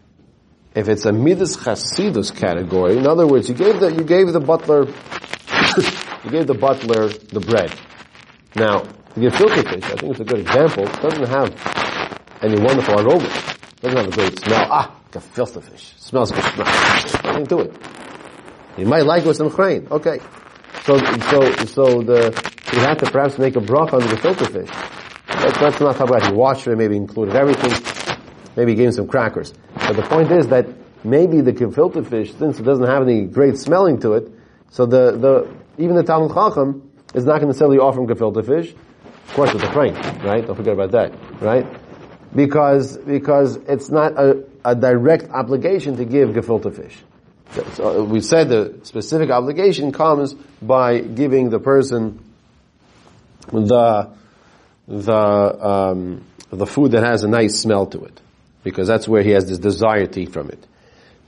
if 0.74 0.90
it's 0.90 1.06
a 1.06 1.12
midas 1.12 1.56
chasidus 1.56 2.36
category, 2.36 2.98
in 2.98 3.06
other 3.06 3.26
words, 3.26 3.48
you 3.48 3.54
gave 3.54 3.80
the 3.80 3.90
you 3.90 4.04
gave 4.04 4.30
the 4.34 4.40
butler 4.40 4.84
you 6.24 6.30
gave 6.30 6.46
the 6.46 6.52
butler 6.52 7.08
the 7.08 7.40
bread. 7.40 7.72
Now, 8.54 8.80
to 8.80 9.20
give 9.20 9.32
gefilte 9.32 9.66
fish, 9.66 9.84
I 9.84 9.96
think 9.96 10.10
it's 10.10 10.20
a 10.20 10.24
good 10.24 10.40
example. 10.40 10.84
Doesn't 10.84 11.26
have 11.26 11.54
any 12.42 12.60
wonderful 12.60 13.00
aroma. 13.00 13.30
Doesn't 13.80 13.96
have 13.96 14.08
a 14.08 14.10
great 14.10 14.38
smell. 14.38 14.66
Ah, 14.70 14.97
gefilte 15.11 15.62
fish. 15.62 15.94
It 15.97 16.03
smells 16.03 16.31
good. 16.33 16.44
Nothing 17.25 17.47
to 17.47 17.59
it. 17.61 17.75
You 18.77 18.87
might 18.87 19.05
like 19.05 19.25
it 19.25 19.29
with 19.29 19.37
some 19.37 19.51
chrain. 19.51 19.88
Okay. 19.90 20.21
So, 20.85 20.99
so, 20.99 21.53
so 21.66 22.03
the, 22.03 22.53
you 22.73 22.81
have 22.81 22.99
to 22.99 23.11
perhaps 23.11 23.38
make 23.38 23.57
a 23.57 23.61
broth 23.61 23.92
on 23.92 24.01
the 24.01 24.07
gefilte 24.07 24.51
fish. 24.51 24.71
Let's, 25.29 25.61
let's 25.61 25.81
not 25.81 25.97
talk 25.97 26.09
about 26.09 26.27
he 26.27 26.33
washed 26.33 26.66
it, 26.66 26.77
maybe 26.77 26.97
included 26.97 27.35
everything. 27.37 27.73
Maybe 28.57 28.75
gave 28.75 28.87
him 28.87 28.92
some 28.92 29.09
crackers. 29.09 29.53
But 29.75 29.97
the 29.97 30.03
point 30.03 30.31
is 30.31 30.49
that 30.49 30.66
maybe 31.05 31.40
the 31.40 31.53
gefilte 31.53 32.07
fish, 32.07 32.35
since 32.35 32.59
it 32.59 32.62
doesn't 32.62 32.87
have 32.87 33.03
any 33.03 33.27
great 33.27 33.57
smelling 33.59 34.01
to 34.01 34.14
it, 34.14 34.33
so 34.71 34.87
the, 34.87 35.12
the, 35.12 35.83
even 35.83 35.97
the 35.97 36.03
Talmud 36.03 36.33
Chacham 36.35 36.90
is 37.14 37.25
not 37.25 37.33
going 37.33 37.42
to 37.42 37.47
necessarily 37.47 37.79
offering 37.79 38.07
gefilte 38.07 38.44
fish. 38.44 38.75
Of 39.29 39.35
course 39.35 39.53
with 39.53 39.62
the 39.62 39.71
frank, 39.73 39.97
right? 40.25 40.47
Don't 40.47 40.57
forget 40.57 40.73
about 40.73 40.92
that, 40.92 41.12
right? 41.40 41.66
Because, 42.35 42.97
because 42.97 43.57
it's 43.57 43.90
not 43.90 44.12
a, 44.18 44.44
a 44.64 44.75
direct 44.75 45.31
obligation 45.31 45.97
to 45.97 46.05
give 46.05 46.31
gefilte 46.31 46.75
fish. 46.75 46.97
So, 47.75 48.05
we 48.05 48.21
said 48.21 48.51
the 48.51 48.81
specific 48.83 49.31
obligation 49.31 49.90
comes 49.90 50.35
by 50.61 51.01
giving 51.01 51.49
the 51.49 51.59
person 51.59 52.23
the, 53.51 54.11
the, 54.87 55.14
um, 55.14 56.25
the 56.51 56.66
food 56.66 56.92
that 56.92 57.05
has 57.05 57.25
a 57.25 57.29
nice 57.29 57.59
smell 57.59 57.87
to 57.87 58.05
it 58.05 58.21
because 58.62 58.87
that's 58.87 59.09
where 59.09 59.23
he 59.23 59.31
has 59.31 59.47
this 59.47 59.59
desire 59.59 60.07
to 60.07 60.21
eat 60.21 60.33
from 60.33 60.51
it. 60.51 60.64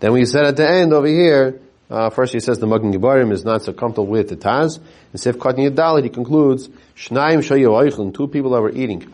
Then 0.00 0.12
we 0.12 0.26
said 0.26 0.44
at 0.44 0.56
the 0.56 0.68
end 0.68 0.92
over 0.92 1.06
here, 1.06 1.60
uh, 1.88 2.10
first 2.10 2.32
he 2.32 2.40
says 2.40 2.58
the 2.58 2.66
Magen 2.66 2.92
Giborim 2.92 3.32
is 3.32 3.44
not 3.44 3.62
so 3.62 3.72
comfortable 3.72 4.06
with 4.06 4.28
the 4.28 4.36
Taz. 4.36 4.78
In 5.12 5.18
Sif 5.18 5.36
Katan 5.36 5.70
Yadalit 5.70 6.04
he 6.04 6.10
concludes, 6.10 6.68
Shnaim 6.96 7.38
Shayu 7.38 8.14
two 8.14 8.28
people 8.28 8.50
that 8.52 8.60
were 8.60 8.70
eating. 8.70 9.12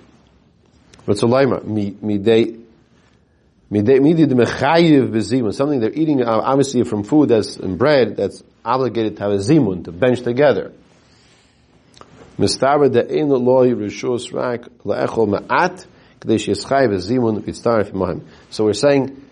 But 1.06 1.16
Ratzalaima, 1.16 1.62
midei, 2.00 2.65
midei, 3.70 5.54
something 5.54 5.80
they're 5.80 5.92
eating 5.92 6.22
obviously 6.22 6.84
from 6.84 7.02
food 7.04 7.28
that's 7.30 7.56
in 7.56 7.76
bread 7.76 8.16
that's 8.16 8.42
obligated 8.64 9.16
to 9.16 9.22
have 9.22 9.32
a 9.32 9.36
zimun, 9.36 9.84
to 9.84 9.92
bench 9.92 10.22
together. 10.22 10.72
So 12.38 12.46
we're 18.64 18.72
saying 18.72 19.22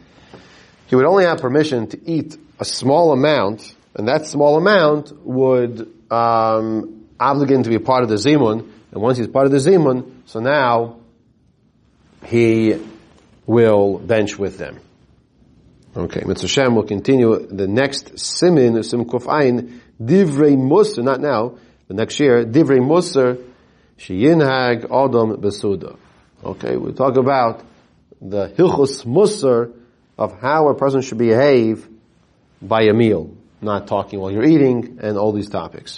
he 0.87 0.97
would 0.97 1.07
only 1.07 1.25
have 1.25 1.41
permission 1.41 1.87
to 1.89 2.11
eat 2.11 2.39
a 2.59 2.65
small 2.65 3.13
amount, 3.13 3.75
and 3.95 4.09
that 4.09 4.27
small 4.27 4.57
amount 4.57 5.13
would 5.25 5.93
um, 6.11 7.07
obligate 7.21 7.57
him 7.57 7.63
to 7.65 7.71
be 7.71 7.79
part 7.79 8.05
of 8.05 8.09
the 8.09 8.17
zimun. 8.17 8.71
And 8.93 9.03
once 9.03 9.19
he's 9.19 9.29
part 9.29 9.45
of 9.47 9.53
the 9.53 9.59
zimun, 9.59 10.23
so 10.27 10.41
now 10.41 10.97
he 12.25 12.75
will 13.47 13.99
bench 13.99 14.39
with 14.39 14.59
them. 14.59 14.81
Okay, 15.97 16.23
Mitzvah 16.27 16.49
Shem 16.49 16.75
will 16.75 16.85
continue 16.85 17.47
the 17.47 17.69
next 17.69 18.19
simin, 18.19 18.83
sim 18.83 19.05
kufayin, 19.05 19.79
divrei 20.03 20.57
musar, 20.57 21.05
not 21.05 21.21
now, 21.21 21.57
the 21.87 21.95
next 21.95 22.19
year, 22.19 22.45
divrei 22.45 22.81
musar, 22.81 23.41
sheyinhag 23.99 24.85
adam 24.87 25.37
besuda. 25.41 25.97
Okay, 26.43 26.77
we 26.77 26.93
talk 26.93 27.17
about 27.17 27.63
the 28.21 28.49
hilchus 28.49 29.05
musar 29.05 29.73
of 30.19 30.41
how 30.41 30.69
a 30.69 30.75
person 30.75 31.01
should 31.01 31.19
behave 31.19 31.87
by 32.61 32.83
a 32.83 32.93
meal, 32.93 33.31
not 33.61 33.87
talking 33.87 34.19
while 34.19 34.31
you're 34.31 34.45
eating, 34.45 34.99
and 35.01 35.17
all 35.17 35.33
these 35.33 35.49
topics. 35.49 35.93